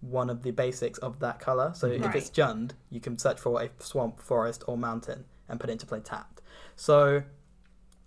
[0.00, 1.72] one of the basics of that color.
[1.74, 5.68] So if it's Jund, you can search for a swamp, forest, or mountain and put
[5.68, 6.40] it into play tapped.
[6.76, 7.24] So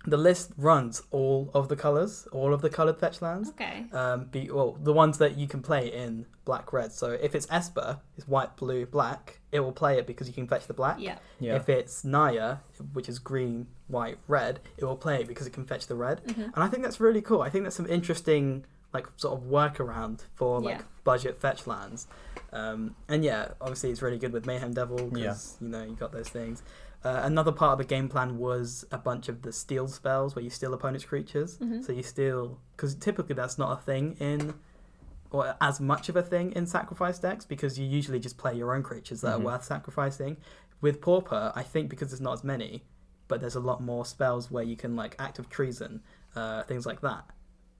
[0.04, 3.50] the list runs all of the colors, all of the colored fetch lands.
[3.50, 3.84] Okay.
[3.92, 6.92] Um, be well, the ones that you can play in black red.
[6.92, 9.40] So if it's Esper, it's white, blue, black.
[9.52, 10.96] It will play it because you can fetch the black.
[10.98, 11.18] Yeah.
[11.38, 11.54] Yeah.
[11.56, 12.56] If it's Naya,
[12.94, 16.24] which is green, white, red, it will play it because it can fetch the red.
[16.24, 16.42] Mm-hmm.
[16.42, 17.42] And I think that's really cool.
[17.42, 20.82] I think that's some interesting like sort of workaround for like Yeah.
[21.04, 22.06] budget fetch lands.
[22.52, 26.12] Um, and yeah, obviously it's really good with Mayhem Devil because you know you got
[26.12, 26.62] those things.
[27.04, 30.42] Uh, another part of the game plan was a bunch of the steal spells where
[30.44, 31.58] you steal opponents' creatures.
[31.58, 31.82] Mm-hmm.
[31.82, 34.54] So you steal because typically that's not a thing in
[35.30, 38.74] or as much of a thing in sacrifice decks because you usually just play your
[38.74, 39.40] own creatures that Mhm.
[39.40, 40.36] are worth sacrificing.
[40.80, 42.84] With Pauper, I think because there's not as many,
[43.28, 46.02] but there's a lot more spells where you can like act of treason,
[46.36, 47.24] uh, things like that.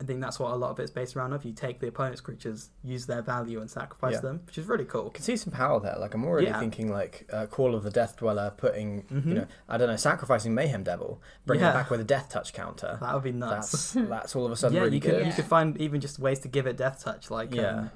[0.02, 1.32] I think that's what a lot of it's based around.
[1.32, 4.20] Of you take the opponent's creatures, use their value, and sacrifice Yeah.
[4.20, 5.06] them, which is really cool.
[5.06, 5.96] I can see some power there.
[5.98, 6.58] Like I'm already Yeah.
[6.58, 9.26] thinking like uh, Call of the Death Dweller, putting Mhm.
[9.26, 12.52] you know I don't know sacrificing Mayhem Devil, bringing it back with a Death Touch
[12.52, 12.98] counter.
[13.00, 13.92] That would be nuts.
[13.92, 15.26] That's that's all of a sudden yeah, really you could good.
[15.26, 17.62] you could find even just ways to give it death touch, like Yeah.
[17.76, 17.90] um,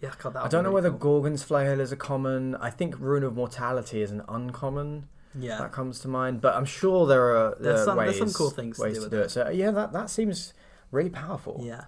[0.00, 0.12] yeah.
[0.22, 0.98] God, that I don't know really whether cool.
[1.20, 2.54] Gorgon's Flail is a common.
[2.56, 5.08] I think Rune of Mortality is an uncommon.
[5.34, 5.58] yeah.
[5.58, 8.36] That comes to mind, but I'm sure there are there There's some- ways, there's some
[8.36, 9.24] cool things to ways do to do it.
[9.26, 9.30] it.
[9.30, 10.52] So yeah, that that seems
[10.90, 11.60] really powerful.
[11.64, 11.84] Yeah.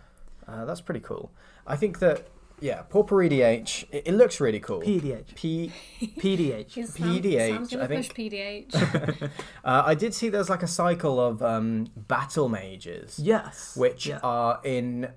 [0.46, 1.32] Uh, that's pretty cool.
[1.66, 2.28] I think that
[2.60, 3.86] yeah, Pauper EDH.
[3.90, 4.80] It, it looks really cool.
[4.82, 5.34] PDH.
[5.34, 5.72] P.
[6.00, 6.74] PDH.
[6.76, 9.30] PDH, Sam's I think- push PDH.
[9.64, 13.76] Uh, I did see there's like a cycle of um, battle mages, Yes.
[13.76, 14.18] which Yeah.
[14.22, 15.10] are in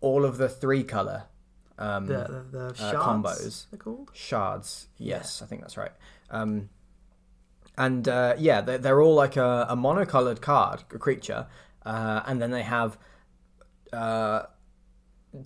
[0.00, 1.24] all of the three color
[1.78, 3.66] um, The the, the uh, shards, combos.
[3.70, 4.10] They're called.
[4.14, 4.88] shards.
[4.98, 5.92] Yes, I think that's right.
[6.30, 6.68] Um,
[7.76, 11.46] and uh, yeah, they're, they're all like a, a monocolored card, a creature,
[11.84, 12.96] uh, and then they have
[13.94, 14.46] uh,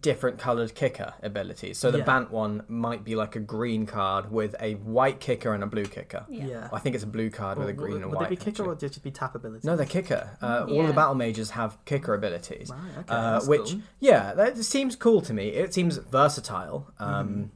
[0.02, 1.78] different colored kicker abilities.
[1.78, 2.04] So the Yeah.
[2.04, 5.86] Bant one might be like a green card with a white kicker and a blue
[5.86, 6.26] kicker.
[6.28, 6.44] Yeah.
[6.46, 6.68] Yeah.
[6.72, 8.28] I think it's a blue card with a Would- green would, and would white.
[8.28, 8.64] they be kicker actually.
[8.66, 9.66] or would it just be tap ability?
[9.66, 10.36] No, they're kicker.
[10.42, 12.68] Uh, All the battle mages have kicker abilities.
[12.70, 13.80] Right, okay, Uh, that's which, cool.
[14.00, 15.48] yeah, that seems cool to me.
[15.48, 16.88] It seems versatile.
[17.00, 17.14] Mm-hmm.
[17.14, 17.50] Um,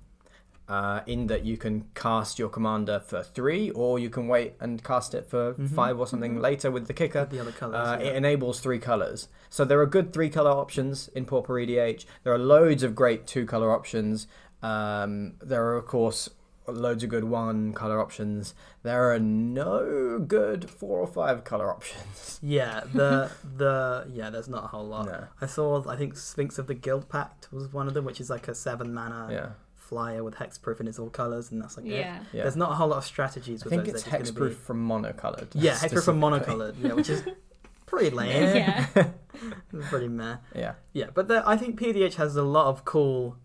[0.68, 4.82] uh, in that you can cast your commander for three, or you can wait and
[4.82, 7.24] cast it for five or something later with the kicker.
[7.26, 7.34] Mm-hmm.
[7.34, 7.88] The other colours.
[7.88, 8.06] Uh, yeah.
[8.08, 9.28] It enables three colors.
[9.50, 12.04] So there are good three color options in Pauper EDH.
[12.24, 14.26] There are loads of great two color options.
[14.62, 16.30] Um, there are, of course,
[16.66, 18.54] loads of good one color options.
[18.82, 22.28] There are no good four or five color options.
[22.44, 25.06] Yeah, the the yeah, there's not a whole lot.
[25.06, 25.26] No.
[25.40, 28.28] I saw I think Sphinx of the Guild Pact was one of them, which is
[28.30, 29.48] like a seven mana Yeah.
[29.92, 31.90] Flyer with hexproof in its all colours, and that's like it.
[31.90, 32.20] Yeah.
[32.32, 32.42] Yeah.
[32.44, 33.94] There's not a whole lot of strategies I with think those.
[33.96, 35.52] it's They're just gonna hexproof from monocolored.
[35.52, 35.58] Be...
[35.58, 36.76] Yeah, hexproof from monocolored.
[36.80, 37.22] Yeah, which is
[37.86, 38.56] pretty lame.
[38.56, 38.86] Yeah.
[39.90, 40.36] pretty meh.
[40.54, 40.74] Yeah.
[40.94, 43.36] Yeah, but the, I think PDH has a lot of cool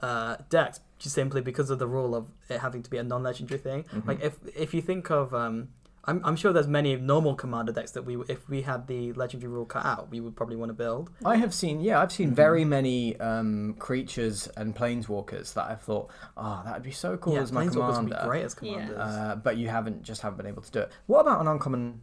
[0.00, 3.60] uh, decks just simply because of the rule of it having to be a non-legendary
[3.60, 3.84] thing.
[3.84, 4.08] Mm-hmm.
[4.08, 5.68] Like if if you think of, um,
[6.04, 9.52] I'm I'm sure there's many normal commander decks that we if we had the legendary
[9.52, 11.10] rule cut out, we would probably want to build.
[11.24, 12.34] I have seen, yeah, I've seen Mm-hmm.
[12.34, 17.34] very many um, creatures and planeswalkers that I've thought, oh, that would be so cool
[17.34, 18.72] yeah, as my Planeswalkers would be great as Yeah.
[18.72, 18.98] commanders.
[18.98, 20.92] Uh, but you haven't just haven't been able to do it.
[21.06, 22.00] What about an uncommon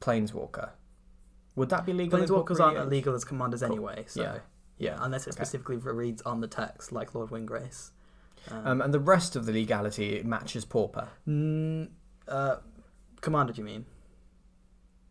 [0.00, 0.70] planeswalker?
[1.56, 2.20] Would that be legal?
[2.22, 3.72] in Planeswalkers aren't illegal as commanders Cool.
[3.72, 4.38] anyway, so Yeah.
[4.78, 5.36] yeah, unless it Okay.
[5.44, 7.90] specifically reads on the text, like Lord Windgrace.
[8.50, 11.08] Um, and the rest of the legality matches pauper.
[11.28, 11.88] Mm,
[12.28, 12.56] uh,
[13.20, 13.84] commander, do you mean?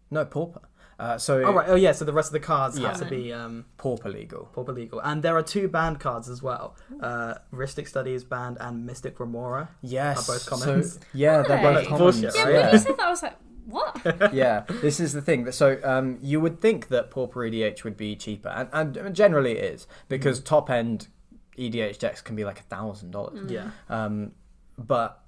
[0.09, 0.61] No pauper.
[0.99, 1.91] Uh, so Oh right, oh yeah.
[1.91, 4.45] So the rest of the cards have to be um, pauper legal.
[4.53, 6.75] pauper legal, and there are two banned cards as well.
[7.01, 9.69] Uh, Rhystic Studies banned and Mystic Remora.
[9.83, 10.27] Yes.
[10.27, 10.99] Are both so- commons?
[11.13, 11.87] yeah, they're both Hey.
[11.89, 12.21] commons.
[12.21, 12.63] Bullshit, Yeah, right?
[12.63, 13.37] when you said that, I was like,
[13.67, 14.33] what?
[14.33, 15.51] yeah, this is the thing.
[15.51, 19.63] So um, you would think that Pauper EDH would be cheaper, and, and generally it
[19.65, 21.09] is because top end
[21.59, 23.51] EDH decks can be like a thousand dollars.
[23.51, 24.31] Yeah, Um,
[24.79, 25.21] but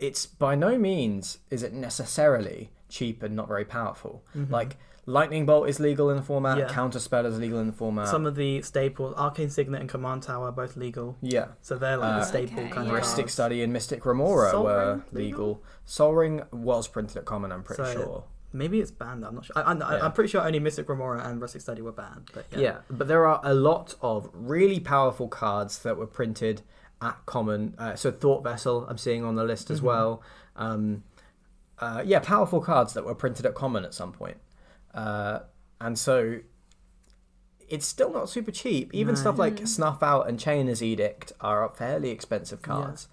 [0.00, 4.24] it's by no means is it necessarily cheap and not very powerful.
[4.48, 4.76] Like
[5.06, 6.56] Lightning Bolt is legal in the format.
[6.58, 6.68] Mm-hmm.
[6.68, 6.74] Yeah.
[6.74, 8.08] Counter Spell is legal in the format.
[8.08, 11.16] some of the staples, Arcane Signet and Command Tower, are both legal.
[11.20, 11.48] yeah.
[11.62, 12.92] So they're like Uh, the staple Okay, kind yeah.
[12.94, 13.32] of Mystic cards.
[13.32, 15.46] Study and Mystic Remora Sol were Ring legal.
[15.48, 15.62] legal?
[15.84, 17.52] Sol Ring was printed at common.
[17.52, 18.24] I'm pretty So- sure.
[18.52, 19.24] Maybe it's banned.
[19.24, 19.56] I'm not sure.
[19.56, 20.04] I, I, Yeah.
[20.04, 22.30] I'm pretty sure only Mystic Remora and Rhystic Study were banned.
[22.34, 22.58] But yeah.
[22.58, 22.76] Yeah.
[22.90, 26.62] but there are a lot of really powerful cards that were printed
[27.02, 27.74] at common.
[27.78, 29.72] Uh, so Thought Vessel, I'm seeing on the list Mm-hmm.
[29.74, 30.22] as well.
[30.56, 31.04] Um,
[31.78, 34.36] uh, yeah, powerful cards that were printed at common at some point.
[34.94, 35.40] Uh,
[35.80, 36.40] and so
[37.68, 38.90] it's still not super cheap.
[38.92, 39.20] Even No.
[39.20, 43.08] stuff like Snuff Out and Chainer's Edict are fairly expensive cards.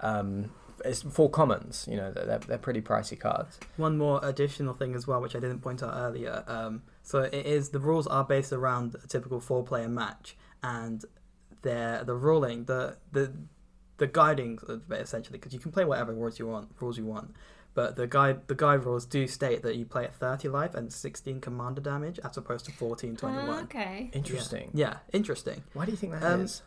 [0.00, 0.50] Um,
[0.84, 3.58] it's for commons, you know, they're, they're pretty pricey cards.
[3.76, 6.42] One more additional thing as well, which I didn't point out earlier.
[6.48, 11.04] Um, so it is the rules are based around a typical four-player match, and
[11.62, 13.32] they're the ruling, the the
[13.98, 14.58] the guiding
[14.90, 17.34] essentially, because you can play whatever rules you want, rules you want.
[17.74, 20.92] But the guide the guide rules do state that you play at 30 life and
[20.92, 23.48] 16 commander damage as opposed to 14 21.
[23.48, 24.10] Ah, okay.
[24.12, 24.70] Interesting.
[24.74, 25.62] Yeah, interesting.
[25.72, 26.62] Why do you think that Um, is?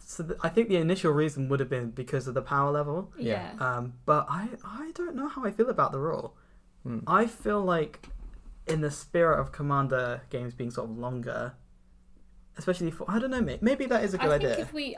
[0.00, 3.12] So th- I think the initial reason would have been because of the power level.
[3.18, 3.52] Yeah.
[3.56, 3.76] Yeah.
[3.76, 6.34] Um, but I, I don't know how I feel about the rule.
[6.82, 7.00] Hmm.
[7.06, 8.08] I feel like,
[8.66, 11.54] in the spirit of Commander games being sort of longer,
[12.58, 14.52] especially for I don't know, maybe, maybe that is a good idea.
[14.52, 14.64] I think idea.
[14.66, 14.96] if we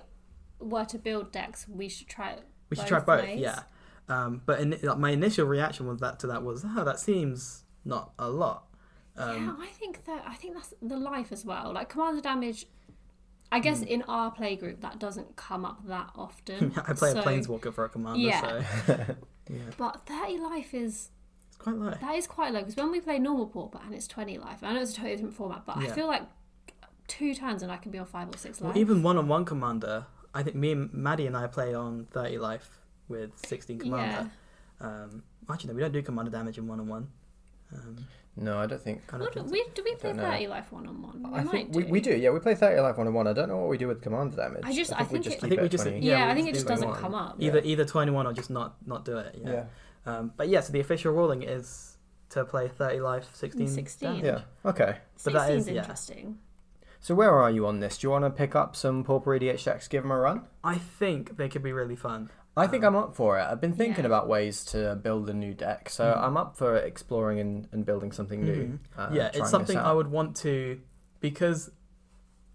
[0.60, 2.36] were to build decks, we should try
[2.70, 3.40] we should try both, ways.
[3.40, 3.60] yeah.
[4.08, 7.64] Um, but in, like, my initial reaction was that to that was, oh, that seems
[7.84, 8.64] not a lot.
[9.16, 11.72] yeah, Um, I think that I think that's the life as well.
[11.74, 12.66] Like commander damage.
[13.50, 16.72] I guess in our play group that doesn't come up that often.
[16.86, 18.40] I play So- a Planeswalker for a commander, Yeah.
[18.86, 18.94] so
[19.50, 21.10] yeah, But thirty life is
[21.48, 21.90] it's quite low.
[21.98, 24.58] that is quite low because when we play normal pauper and it's twenty life.
[24.62, 26.22] I know it's a totally different format, but I feel like
[27.08, 28.68] two turns and I can be on five or six life.
[28.74, 32.78] Well, even one-on-one commander, I think me and Maddie and I play on 30 life
[33.08, 34.30] with 16 commander.
[34.80, 37.08] Um, actually, no, we don't do commander damage in one-on-one.
[37.74, 37.96] Um,
[38.36, 39.02] No, I don't think.
[39.12, 40.30] I don't think we, do we play Don't know.
[40.30, 41.34] thirty life one on one?
[41.34, 42.16] I think we, we do.
[42.16, 43.26] Yeah, we play 30 life one on one.
[43.26, 44.62] I don't know what we do with commander damage.
[44.64, 46.48] I just- I think it- keep I think we just Yeah, Yeah, we I think
[46.48, 47.34] it just just do doesn't come up.
[47.40, 49.34] Either either 21 or just not not do it.
[49.42, 49.50] Yeah.
[49.52, 49.64] Yeah.
[50.06, 51.96] Um, but yeah, so the official ruling is
[52.30, 53.66] to play 30 life, 16.
[53.66, 54.08] 16.
[54.08, 54.24] damage.
[54.24, 54.70] Yeah.
[54.70, 54.98] Okay.
[55.24, 55.80] But that 16's is- yeah.
[55.80, 56.38] interesting.
[57.00, 57.98] So where are you on this?
[57.98, 60.42] Do you want to pick up some Pauper EDH decks, give them a run?
[60.64, 62.30] I think they could be really fun.
[62.56, 63.42] I think I'm up for it.
[63.44, 64.08] I've been thinking Yeah.
[64.08, 66.18] about ways to build a new deck, so Mhm.
[66.22, 68.64] I'm up for exploring and, and building something new.
[68.66, 68.78] Mhm.
[68.96, 70.80] uh, yeah, it's something I would want to
[71.20, 71.70] because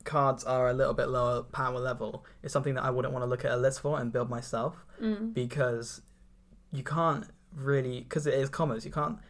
[0.03, 3.27] cards are a little bit lower power level, it's something that I wouldn't want to
[3.29, 5.33] look at a list for and build myself Mm.
[5.33, 6.01] because
[6.73, 8.83] you can't really because it is commerce.
[8.83, 9.21] You can't you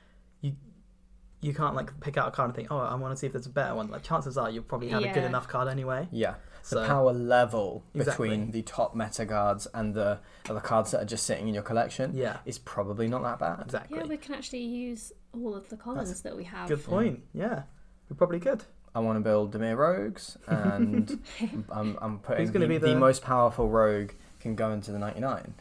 [1.44, 3.34] you can't like pick out a card and think, oh, I want to see if
[3.34, 3.90] there's a better one.
[3.90, 6.08] Like chances are you probably had a good enough card anyway.
[6.12, 6.36] Yeah,
[6.70, 8.30] the power level Exactly.
[8.30, 10.20] between the top meta cards and the
[10.50, 13.62] other cards that are just sitting in your collection Yeah, is probably not that bad.
[13.66, 13.98] exactly.
[14.00, 16.70] Yeah, we can actually use all of the commons that we have.
[16.70, 17.22] Good point.
[17.34, 17.64] Yeah,
[18.10, 18.64] we probably could.
[18.96, 21.20] I want to build Dimir Rogues, and
[21.72, 24.92] I'm, I'm putting Who's gonna the, be the the- most powerful rogue can go into
[24.92, 25.56] the 99.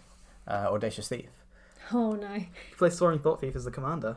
[0.46, 1.30] Uh, Audacious Thief.
[1.92, 2.34] Oh no.
[2.34, 4.16] You play Soaring Thought Thief as the commander.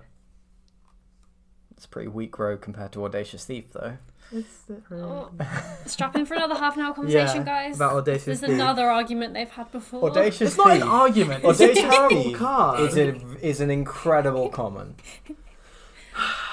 [1.75, 3.97] It's a pretty weak rogue compared to Audacious Thief, though.
[4.31, 5.03] Is it really?
[5.03, 5.77] Oh, oh.
[5.85, 7.75] strap in for another half an hour conversation, Yeah, guys.
[7.75, 8.55] about Audacious This is Thief.
[8.55, 10.09] another argument they've had before.
[10.09, 11.43] Audacious It's not an argument.
[11.45, 12.79] It's a Audacious terrible Thief card.
[12.81, 13.15] is, a,
[13.47, 14.95] is an incredible common.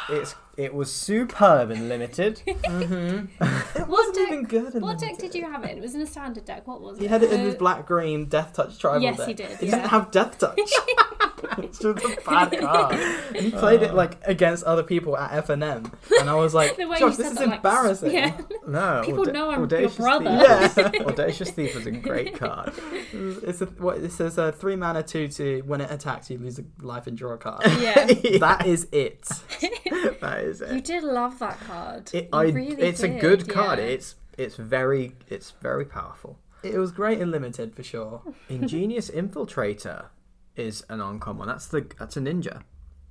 [0.08, 2.42] It's It was superb and limited.
[2.72, 3.26] Mm-hmm.
[3.44, 4.74] It What wasn't deck- even good.
[4.74, 5.76] In What deck did you have it?
[5.78, 6.66] It was in a standard deck.
[6.66, 7.02] What was it?
[7.02, 9.28] He had it in Uh, his black green Death Touch tribal Yes, deck.
[9.28, 9.76] he did, He yeah.
[9.76, 10.58] didn't have Death Touch.
[11.58, 12.94] it's just a bad card.
[12.94, 15.90] And he played it like against other people at F and M,
[16.20, 18.12] and I was like, Josh, this is that, like, embarrassing.
[18.12, 18.40] yeah.
[18.66, 20.68] No, People Auda- know I'm your Audacious brother.
[20.68, 21.00] Thief.
[21.06, 22.72] Audacious Thief was a great card.
[23.12, 25.62] It's a what it says a three mana two two.
[25.66, 27.64] When it attacks, you lose a life and draw a card.
[27.80, 28.06] Yeah.
[28.38, 29.22] That is it.
[30.20, 32.10] that is You did love that card.
[32.12, 33.78] it You I, really it's a did, good card.
[33.78, 33.84] yeah.
[33.86, 36.38] It's it's very it's very powerful.
[36.62, 38.22] It was great in limited for sure.
[38.48, 40.06] Ingenious Infiltrator
[40.56, 41.48] is an uncommon.
[41.48, 42.62] That's the that's a ninja.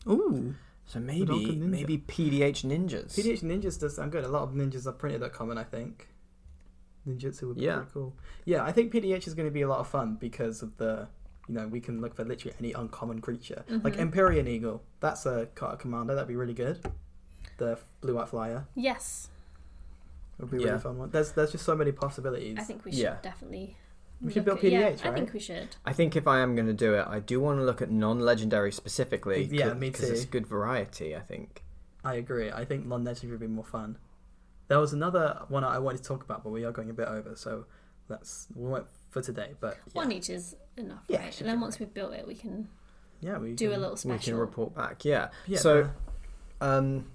[0.07, 0.55] Ooh,
[0.85, 1.57] So maybe Ninja.
[1.59, 3.13] maybe PDH ninjas.
[3.15, 4.23] PDH ninjas does sound good.
[4.23, 6.07] A lot of ninjas are printed at common, I think.
[7.07, 7.77] Ninjutsu would be Yeah.
[7.77, 8.15] pretty cool.
[8.45, 11.07] Yeah, I think PDH is going to be a lot of fun because of the,
[11.47, 13.63] you know, we can look for literally any uncommon creature.
[13.69, 13.99] Like Mhm.
[14.01, 16.13] Empyrean Eagle, that's a card commander.
[16.13, 16.79] That'd be really good.
[17.61, 19.29] The blue white flyer Yes,
[20.39, 20.67] It would be a Yeah.
[20.69, 21.11] really fun one.
[21.11, 22.57] There's there's just so many possibilities.
[22.59, 23.17] I think we should Yeah.
[23.21, 23.77] definitely.
[24.19, 25.33] We should look build at- yeah, PDH, I think right?
[25.33, 25.75] we should.
[25.85, 27.89] I think if I am going to do it, I do want to look at
[27.91, 29.43] non-legendary specifically.
[29.43, 30.29] Yeah, me Because it's too.
[30.31, 31.15] good variety.
[31.15, 31.63] I think.
[32.03, 32.51] I agree.
[32.51, 33.97] I think non-legendary would be more fun.
[34.67, 37.07] There was another one I wanted to talk about, but we are going a bit
[37.07, 37.65] over, so
[38.07, 39.53] that's we won't for today.
[39.59, 41.31] But yeah, One each is enough, Yeah, right?
[41.33, 42.69] should And then be once we've built it, we can
[43.21, 45.05] yeah, we do a can- little We can report back.
[45.05, 45.29] Yeah.
[45.45, 45.89] Yeah, so,
[46.59, 47.11] but- um,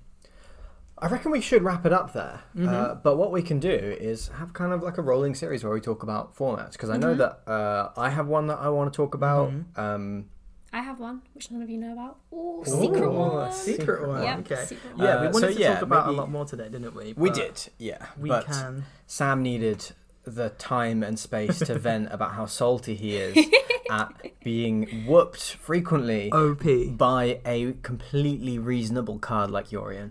[0.99, 2.41] I reckon we should wrap it up there.
[2.57, 3.03] Uh, Mhm.
[3.03, 5.81] but what we can do is have kind of like a rolling series where we
[5.81, 7.19] talk about formats because I know Mhm.
[7.19, 9.51] that uh, I have one that I want to talk about.
[9.51, 9.79] Mhm.
[9.79, 10.25] Um,
[10.73, 12.17] I have one, which none of you know about.
[12.33, 13.53] Ooh, Ooh, secret a one.
[13.53, 14.23] Secret one.
[14.23, 14.65] Yep, okay.
[14.65, 16.69] secret Yeah, we Uh, wanted so to yeah, talk about maybe- a lot more today,
[16.69, 17.15] didn't we?
[17.17, 18.07] we did, yeah.
[18.19, 18.85] We but can.
[19.07, 19.93] Sam needed
[20.25, 23.47] the time and space to vent about how salty he is
[23.91, 26.97] at being whooped frequently OP.
[26.97, 30.11] by a completely reasonable card like Yorion.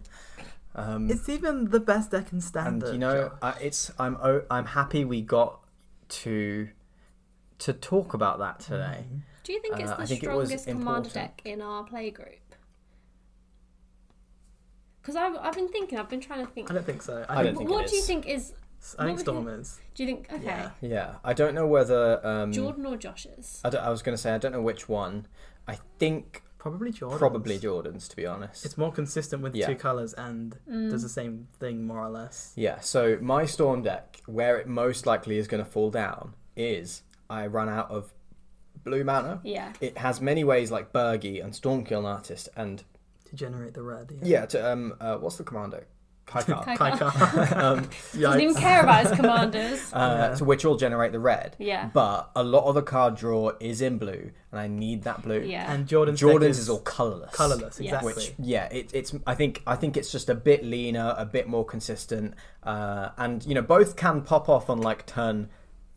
[0.75, 2.91] Um, It's even the best deck in and standard.
[2.93, 5.61] you know, I, it's I'm o- I'm happy we got
[6.09, 6.69] to
[7.59, 9.05] to talk about that today.
[9.43, 12.09] Do you think it's Uh, the I think it strongest commander deck in our play
[12.11, 12.39] group?
[15.01, 16.69] Because I've, I've been thinking, I've been trying to think.
[16.71, 17.25] I don't think so.
[17.29, 18.53] I don't think, think what it do you think is?
[18.99, 19.79] I think what Storm you- is.
[19.93, 20.27] Do you think?
[20.33, 20.69] Okay, Yeah.
[20.81, 23.61] Yeah, I don't know whether um, Jordan or Josh's?
[23.63, 25.27] I, I was going to say I don't know which one.
[25.67, 27.19] I think Probably Jordan.
[27.19, 28.65] probably Jordan's to be honest.
[28.65, 29.67] It's more consistent with the Yeah.
[29.67, 30.89] two colors and Mm.
[30.89, 32.53] does the same thing more or less.
[32.55, 37.03] Yeah, so my storm deck, where it most likely is going to fall down, is
[37.29, 38.15] I run out of
[38.83, 39.41] blue mana.
[39.43, 39.73] Yeah.
[39.79, 42.83] It has many ways like Birgi and Stormkiln Artist, and
[43.25, 44.11] To generate the red.
[44.23, 45.85] yeah, to um, uh, what's the commander?
[46.27, 46.65] Kykar.
[46.77, 46.97] Kykar.
[47.11, 47.57] Kykar.
[47.63, 49.93] um, Doesn't even care about his commanders.
[49.93, 49.97] uh,
[50.31, 50.33] Yeah.
[50.35, 51.55] so which will generate the red.
[51.59, 51.89] Yeah.
[51.93, 55.39] But a lot of the card draw is in blue, and I need that blue.
[55.41, 55.71] Yeah.
[55.71, 57.31] And Jordan's, Jordan's is all colorless.
[57.33, 57.79] colorless.
[57.79, 58.13] Exactly.
[58.13, 61.47] Which yeah, it, it's I think I think it's just a bit leaner, a bit
[61.47, 65.49] more consistent, uh, and you know both can pop off on like turn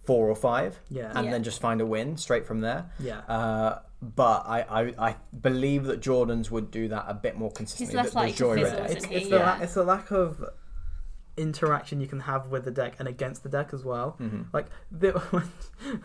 [0.05, 1.13] four or five, yeah.
[1.15, 1.31] and Yeah.
[1.33, 2.91] then just find a win straight from there.
[2.99, 3.19] yeah.
[3.29, 7.97] Uh, but I, I, I believe that Jordan's would do that a bit more consistently.
[7.97, 8.91] less the- the likely to joy fizzle, rate.
[8.91, 9.15] it's, he?
[9.17, 9.57] it's, the Yeah.
[9.57, 10.45] la- it's the lack of
[11.37, 14.17] interaction you can have with the deck and against the deck as well.
[14.21, 14.47] Mhm.
[14.53, 15.45] Like the, when,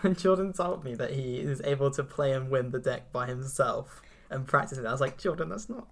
[0.02, 3.26] when Jordan told me that he is able to play and win the deck by
[3.28, 5.88] himself and practice it, I was like, Jordan, that's not.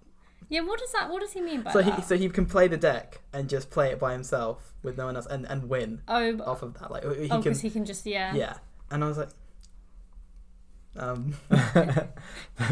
[0.48, 0.60] Yeah.
[0.60, 1.08] What does that?
[1.10, 1.96] What does he mean by So that?
[1.96, 5.06] he so he can play the deck and just play it by himself with no
[5.06, 6.90] one else and, and win oh, off of that.
[6.90, 8.34] Like he oh, can, because he can just yeah.
[8.34, 8.54] yeah.
[8.90, 9.30] And I was like,
[10.96, 12.14] um, that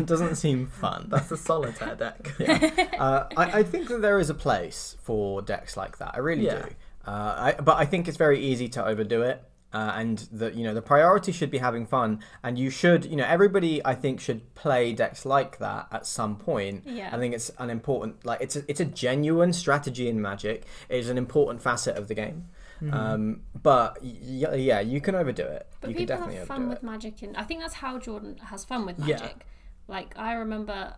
[0.04, 1.06] doesn't seem fun.
[1.08, 2.34] that's a solitaire deck.
[3.00, 6.12] uh, I, I think that there is a place for decks like that.
[6.14, 6.62] I really Yeah.
[6.62, 6.68] do.
[7.06, 9.42] Uh, I, but I think it's very easy to overdo it.
[9.72, 13.14] Uh, and the you know the priority should be having fun, and you should you
[13.14, 16.82] know everybody I think should play decks like that at some point.
[16.86, 17.08] Yeah.
[17.12, 20.64] I think it's an important like it's a, it's a genuine strategy in Magic.
[20.88, 22.46] It is an important facet of the game.
[22.92, 25.66] Um, but y- yeah, you can overdo it.
[25.80, 26.68] But you can people definitely have overdo fun it.
[26.74, 29.16] with magic, and I think that's how Jordan has fun with Yeah.
[29.20, 29.46] magic.
[29.88, 30.94] Like I remember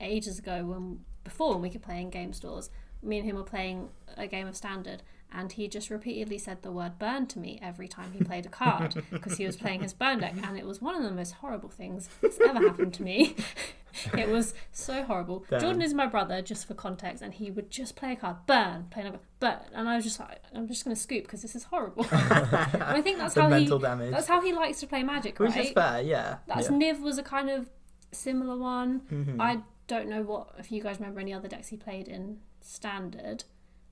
[0.00, 2.70] ages ago when before when we could play in game stores,
[3.02, 5.02] me and him were playing a game of standard,
[5.32, 8.48] and he just repeatedly said the word "burn" to me every time he played a
[8.48, 11.32] card because he was playing his burn deck, and it was one of the most
[11.34, 13.36] horrible things that's ever happened to me.
[14.16, 15.44] it was so horrible.
[15.50, 15.60] Damn.
[15.60, 18.86] Jordan is my brother, just for context, and he would just play a card, burn,
[18.90, 21.54] play another, burn, and I was just like, I'm just going to scoop because this
[21.56, 22.06] is horrible.
[22.12, 23.82] I think that's how mental he.
[23.84, 24.12] damage.
[24.12, 25.64] That's how he likes to play Magic, Which right?
[25.66, 26.36] is fair, yeah.
[26.46, 26.76] That's Yeah.
[26.76, 27.68] Niv was a kind of
[28.12, 29.00] similar one.
[29.12, 29.36] Mhm.
[29.40, 33.42] I don't know what if you guys remember any other decks he played in Standard,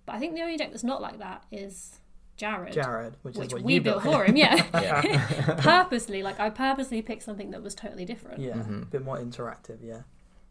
[0.09, 1.99] but I think the only deck that's not like that is
[2.37, 4.15] Jared, Jared, which, which is what we you built built.
[4.15, 4.37] for him.
[4.37, 5.55] Yeah, Yeah.
[5.59, 6.23] purposely.
[6.23, 8.41] Like I purposely picked something that was totally different.
[8.41, 8.83] yeah, Mhm.
[8.83, 10.03] a bit more interactive, yeah.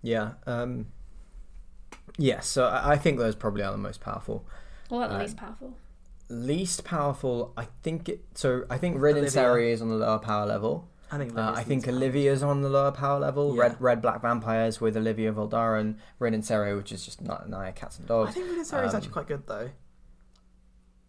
[0.01, 0.33] Yeah.
[0.45, 0.87] Um,
[2.17, 2.39] yeah.
[2.41, 4.45] So I I think those probably are the most powerful.
[4.89, 5.73] Or at Uh, least powerful.
[6.29, 8.25] Least powerful, I think it.
[8.35, 9.31] So I think Rin and Olivia.
[9.31, 10.89] Seri is on the lower power level.
[11.11, 13.55] I think Uh, Livia's I think Olivia's on the lower power level.
[13.55, 13.61] Yeah.
[13.63, 17.71] Red, red, black vampires with Olivia Voldaren, Rin and Seri, which is just not Naya
[17.71, 18.31] cats and Dogs.
[18.31, 18.35] I dogs.
[18.35, 19.69] think Livia's is Um, actually quite good though.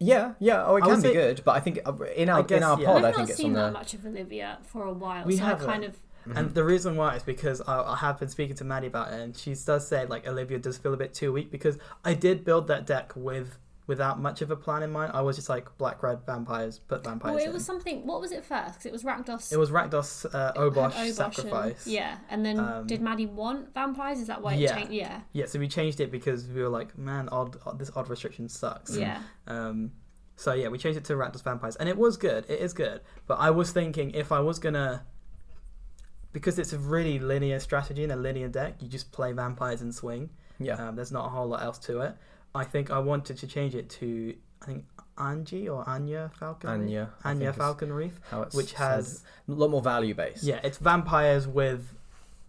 [0.00, 0.64] Yeah, yeah.
[0.64, 2.58] Oh, it I can be say- good, but I think uh, in our I guess,
[2.58, 2.86] in our yeah.
[2.86, 5.36] pod, I've I not think it's seen that much of Olivia for a while, We
[5.36, 5.66] so I haven't.
[5.66, 5.98] kind of
[6.36, 9.18] And the reason why is because I, I have been speaking to Maddie about it,
[9.20, 12.44] and she does say like Olivia does feel a bit too weak because I did
[12.44, 13.58] build that deck with
[13.88, 15.10] without much of a plan in mind.
[15.14, 17.52] I was just like black red vampires, put vampires Well, it in.
[17.54, 18.06] was something.
[18.06, 18.74] What was it first?
[18.74, 19.50] Because it was Rakdos.
[19.52, 21.86] It was Rakdos uh, had Obosh, Obosh and- sacrifice.
[21.86, 24.20] yeah, and then Um, did Maddie want vampires?
[24.20, 24.74] Is that why it Yeah.
[24.76, 24.92] changed?
[24.92, 28.08] Yeah, Yeah, so we changed it because we were like, man, odd, odd this odd
[28.08, 28.96] restriction sucks.
[28.96, 29.22] yeah.
[29.48, 29.90] Um,
[30.36, 32.44] so yeah, we changed it to Rakdos Vampires, and it was good.
[32.48, 35.04] It is good, but I was thinking if I was gonna,
[36.32, 39.94] because it's a really linear strategy in a linear deck, you just play vampires and
[39.94, 40.30] swing.
[40.58, 40.74] Yeah.
[40.74, 42.16] Um, there's not a whole lot else to it.
[42.58, 44.84] I think I wanted to change it to I think
[45.16, 46.70] Angie or Anya Falcon.
[46.70, 47.10] Anya.
[47.24, 50.44] Anje Falkenrath, which has a lot more value based.
[50.44, 51.94] yeah, it's vampires with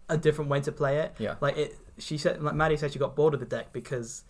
[0.08, 1.14] a different way to play it.
[1.18, 1.36] Yeah.
[1.40, 4.24] Like it, she said, like Maddie said, she got bored of the deck because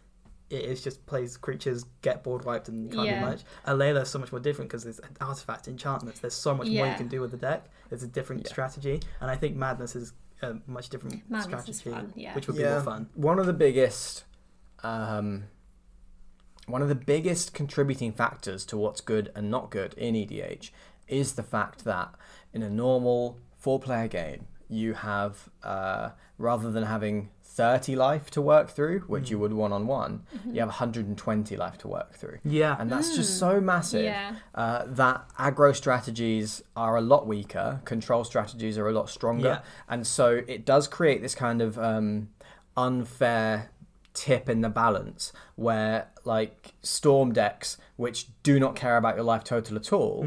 [0.50, 3.20] it is just plays creatures get board wiped and can't Yeah.
[3.20, 3.42] do much.
[3.66, 6.20] Alela is so much more different because there's artifacts, enchantments.
[6.20, 7.66] There's so much more you can do with the deck.
[7.88, 8.48] There's a different Yeah.
[8.50, 10.12] strategy, and I think Madness is
[10.42, 11.44] a much different Madness
[11.76, 12.34] strategy, fun, yeah.
[12.34, 13.08] which would be more fun.
[13.14, 14.24] One of the biggest,
[14.82, 15.44] um,
[16.70, 20.70] one of the biggest contributing factors to what's good and not good in EDH
[21.08, 22.14] is the fact that
[22.52, 28.70] in a normal four-player game, you have uh, rather than having 30 life to work
[28.70, 32.38] through, which you would one-on-one, you have 120 life to work through.
[32.44, 34.36] Yeah, And that's just so massive Yeah.
[34.54, 39.60] uh, that aggro strategies are a lot weaker, control strategies are a lot stronger, Yeah.
[39.88, 42.28] and so it does create this kind of um,
[42.76, 43.70] unfair
[44.20, 49.44] tip in the balance where like storm decks, which do not care about your life
[49.44, 50.26] total at all.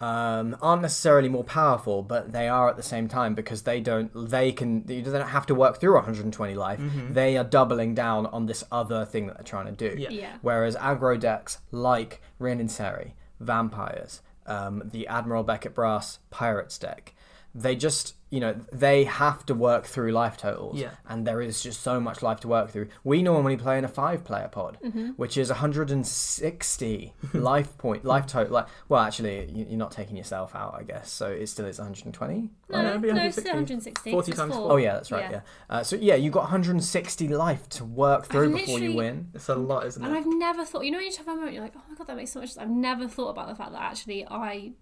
[0.00, 4.10] Um, aren't necessarily more powerful, but they are at the same time because they don't.
[4.30, 4.84] They can.
[4.86, 6.80] You don't have to work through 120 life.
[7.10, 10.00] They are doubling down on this other thing that they're trying to do.
[10.00, 10.10] Yeah.
[10.10, 10.36] Yeah.
[10.40, 17.12] Whereas aggro decks like Rin and Seri, Vampires, um, the Admiral Beckett Brass Pirates deck,
[17.54, 20.78] they just, you know, they have to work through life totals.
[20.78, 20.90] Yeah.
[21.08, 22.88] And there is just so much life to work through.
[23.02, 25.10] We normally play in a five player pod, Mm-hmm.
[25.16, 28.52] which is 160 life point, life total.
[28.54, 31.10] Like, well, actually, you- you're not taking yourself out, I guess.
[31.10, 32.50] So it still is 120.
[32.70, 33.48] No, Oh, no, it's 160.
[33.50, 34.10] 160.
[34.10, 34.62] 40 times four.
[34.62, 34.72] four.
[34.72, 35.30] Oh, yeah, that's right.
[35.30, 35.40] Yeah.
[35.70, 39.28] Uh, so, yeah, you've got 160 life to work through before you win.
[39.34, 40.18] it's a lot, isn't And it?
[40.18, 41.82] And i've never thought, you know, when you just have a moment, you're like, oh
[41.88, 42.62] my god, that makes so much sense.
[42.62, 44.72] I've never thought about the fact that actually I,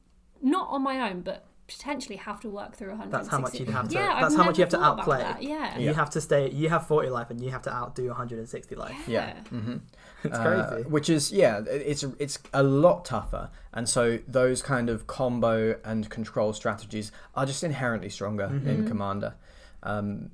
[0.43, 3.11] not on my own, but potentially have to work through 160.
[3.17, 3.95] That's how much you'd have to.
[3.95, 5.19] Yeah, that's I've how much you have never to thought about outplay.
[5.23, 5.79] that, Yeah.
[5.79, 6.51] You have to stay.
[6.51, 8.97] You have 40 life, and you have to outdo 160 life.
[9.09, 9.35] Yeah.
[9.51, 9.77] hmm
[10.25, 10.89] It's Uh, crazy.
[10.89, 16.09] which is yeah, it's it's a lot tougher, and so those kind of combo and
[16.11, 18.69] control strategies are just inherently stronger Mm-hmm.
[18.69, 19.35] in Commander.
[19.83, 20.31] Um,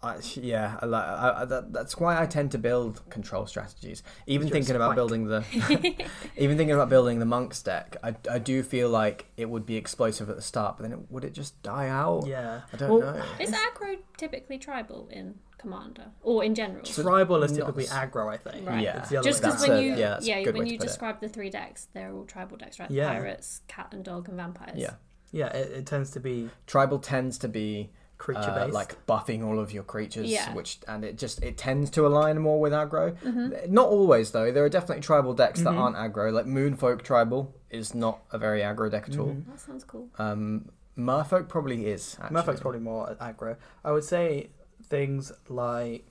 [0.00, 4.04] I, yeah, I, I, I, that, that's why I tend to build control strategies.
[4.28, 5.44] Even You're a thinking about building the,
[6.36, 9.74] even thinking about building the monks deck, I, I do feel like it would be
[9.76, 12.26] explosive at the start, but then it, would it just die out?
[12.28, 12.60] yeah.
[12.72, 13.22] I don't Well, know.
[13.40, 16.84] Is aggro typically tribal in Commander or in general?
[16.84, 18.68] Tribal is typically s- aggro, I think.
[18.68, 18.82] Right.
[18.84, 18.98] Yeah.
[18.98, 20.86] It's the Just because when you yeah, that's yeah, when you put it.
[20.86, 22.88] describe the three decks, they're all tribal decks, right?
[22.88, 23.08] Yeah.
[23.12, 24.78] Pirates, cat and dog, and vampires.
[24.78, 24.94] Yeah.
[25.32, 26.50] Yeah, it, it tends to be.
[26.68, 28.74] Tribal tends to be creature uh, based.
[28.74, 30.52] like buffing all of your creatures, Yeah.
[30.54, 33.16] which and it just it tends to align more with aggro.
[33.20, 33.72] Mm-hmm.
[33.72, 34.50] Not always though.
[34.52, 35.78] There are definitely tribal decks that Mhm.
[35.78, 36.32] aren't aggro.
[36.32, 39.28] Like Moonfolk Tribal is not a very aggro deck at all.
[39.28, 39.46] Mhm.
[39.46, 40.08] That sounds cool.
[40.18, 42.16] Um, Merfolk probably is.
[42.20, 42.36] Actually.
[42.42, 43.56] Merfolk's probably more aggro.
[43.84, 44.50] I would say
[44.82, 46.04] things like.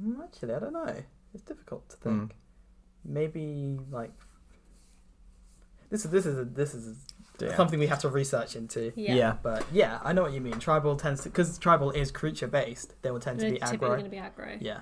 [0.00, 0.94] Hmm, Actually, I don't know.
[1.34, 2.18] It's difficult to Hmm.
[2.18, 2.36] think.
[3.04, 4.12] Maybe like.
[5.90, 6.96] This is this is a, this is
[7.40, 7.54] Yeah.
[7.56, 8.92] something we have to research into.
[8.96, 9.14] Yeah.
[9.14, 9.34] yeah.
[9.42, 10.58] But yeah, I know what you mean.
[10.58, 12.94] Tribal tends to because tribal is creature based.
[13.02, 13.90] They will tend They're to be typically aggro.
[13.90, 14.56] going to be aggro.
[14.60, 14.80] Yeah.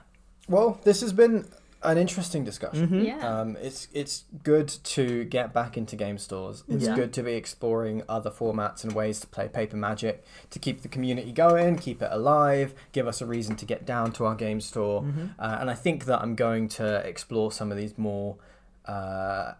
[0.48, 1.46] Well, this has been
[1.82, 2.88] an interesting discussion.
[2.88, 3.06] Mhm.
[3.06, 3.40] Yeah.
[3.40, 6.64] Um, it's it's good to get back into game stores.
[6.68, 6.94] It's Yeah.
[6.94, 10.88] good to be exploring other formats and ways to play Paper Magic to keep the
[10.88, 14.62] community going, keep it alive, give us a reason to get down to our game
[14.62, 15.02] store.
[15.02, 15.34] Mhm.
[15.38, 18.36] Uh, and I think that I'm going to explore some of these more
[18.86, 19.54] uh,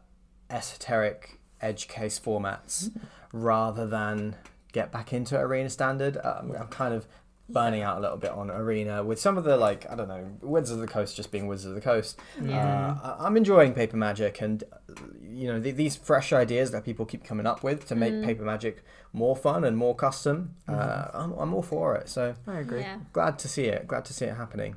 [0.51, 2.91] esoteric edge case formats
[3.33, 4.37] rather than
[4.73, 6.19] get back into Arena Standard.
[6.23, 7.07] Um, I'm kind of
[7.49, 10.27] burning out a little bit on Arena with some of the like I don't know
[10.41, 12.19] Wizards of the Coast just being Wizards of the Coast.
[12.43, 12.97] Yeah.
[13.03, 16.85] Uh, I- I'm enjoying Paper Magic and uh, you know th- these fresh ideas that
[16.85, 18.25] people keep coming up with to make Mm.
[18.25, 18.83] Paper Magic
[19.13, 20.55] more fun and more custom.
[20.67, 21.11] Uh, Mhm.
[21.15, 22.09] I'm, I'm all for it.
[22.09, 22.81] So I agree.
[22.81, 22.99] Yeah.
[23.13, 23.87] glad to see it.
[23.87, 24.77] Glad to see it happening.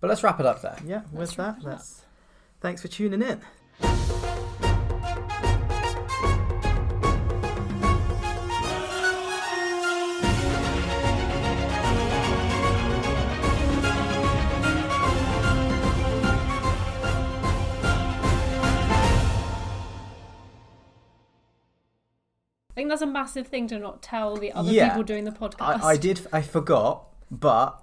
[0.00, 0.78] But let's wrap it up there.
[0.84, 1.80] Yeah, with that, it
[2.60, 4.25] Thanks for tuning in.
[22.76, 24.88] I think that's a massive thing to not tell the other Yeah.
[24.90, 25.80] people doing the podcast.
[25.82, 26.20] I, I did.
[26.30, 27.82] I forgot, but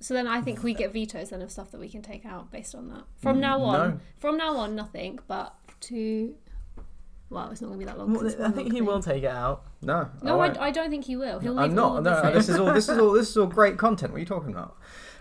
[0.00, 2.50] So then I think we get vetoes then of stuff that we can take out
[2.50, 3.02] based on that.
[3.18, 4.00] From now on, no.
[4.18, 5.18] from now on, nothing.
[5.28, 6.34] But to,
[7.28, 8.14] well, it's not going to be that long.
[8.14, 9.64] Well, I think long he will take it out.
[9.82, 10.08] no.
[10.22, 10.56] No, won't.
[10.58, 11.38] I, I don't think he will.
[11.40, 11.98] He'll leave I'm not.
[11.98, 12.72] of No, this this is all.
[12.72, 13.12] This is all.
[13.12, 14.12] This is all great content.
[14.12, 14.76] What are you talking about?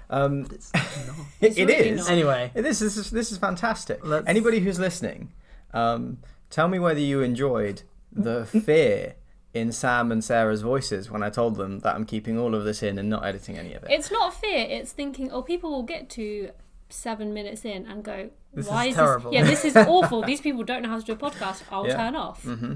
[0.10, 0.84] Um, It's not.
[1.42, 1.98] It's it really is.
[2.02, 2.10] not.
[2.10, 4.00] Anyway, This is this is fantastic.
[4.06, 5.34] Let's- Anybody who's listening,
[5.74, 7.82] um, tell me whether you enjoyed
[8.16, 9.16] the fear
[9.54, 12.82] in Sam and Sarah's voices when I told them that I'm keeping all of this
[12.82, 13.92] in and not editing any of it.
[13.92, 14.66] It's not fear.
[14.70, 15.32] It's thinking.
[15.32, 16.50] Oh, people will get to
[16.90, 19.40] seven minutes in and go, This "Why is is, terrible." this?
[19.40, 20.22] Yeah, this is awful.
[20.24, 21.64] These people don't know how to do a podcast.
[21.72, 21.98] I'll Yeah.
[21.98, 22.74] turn off." hmm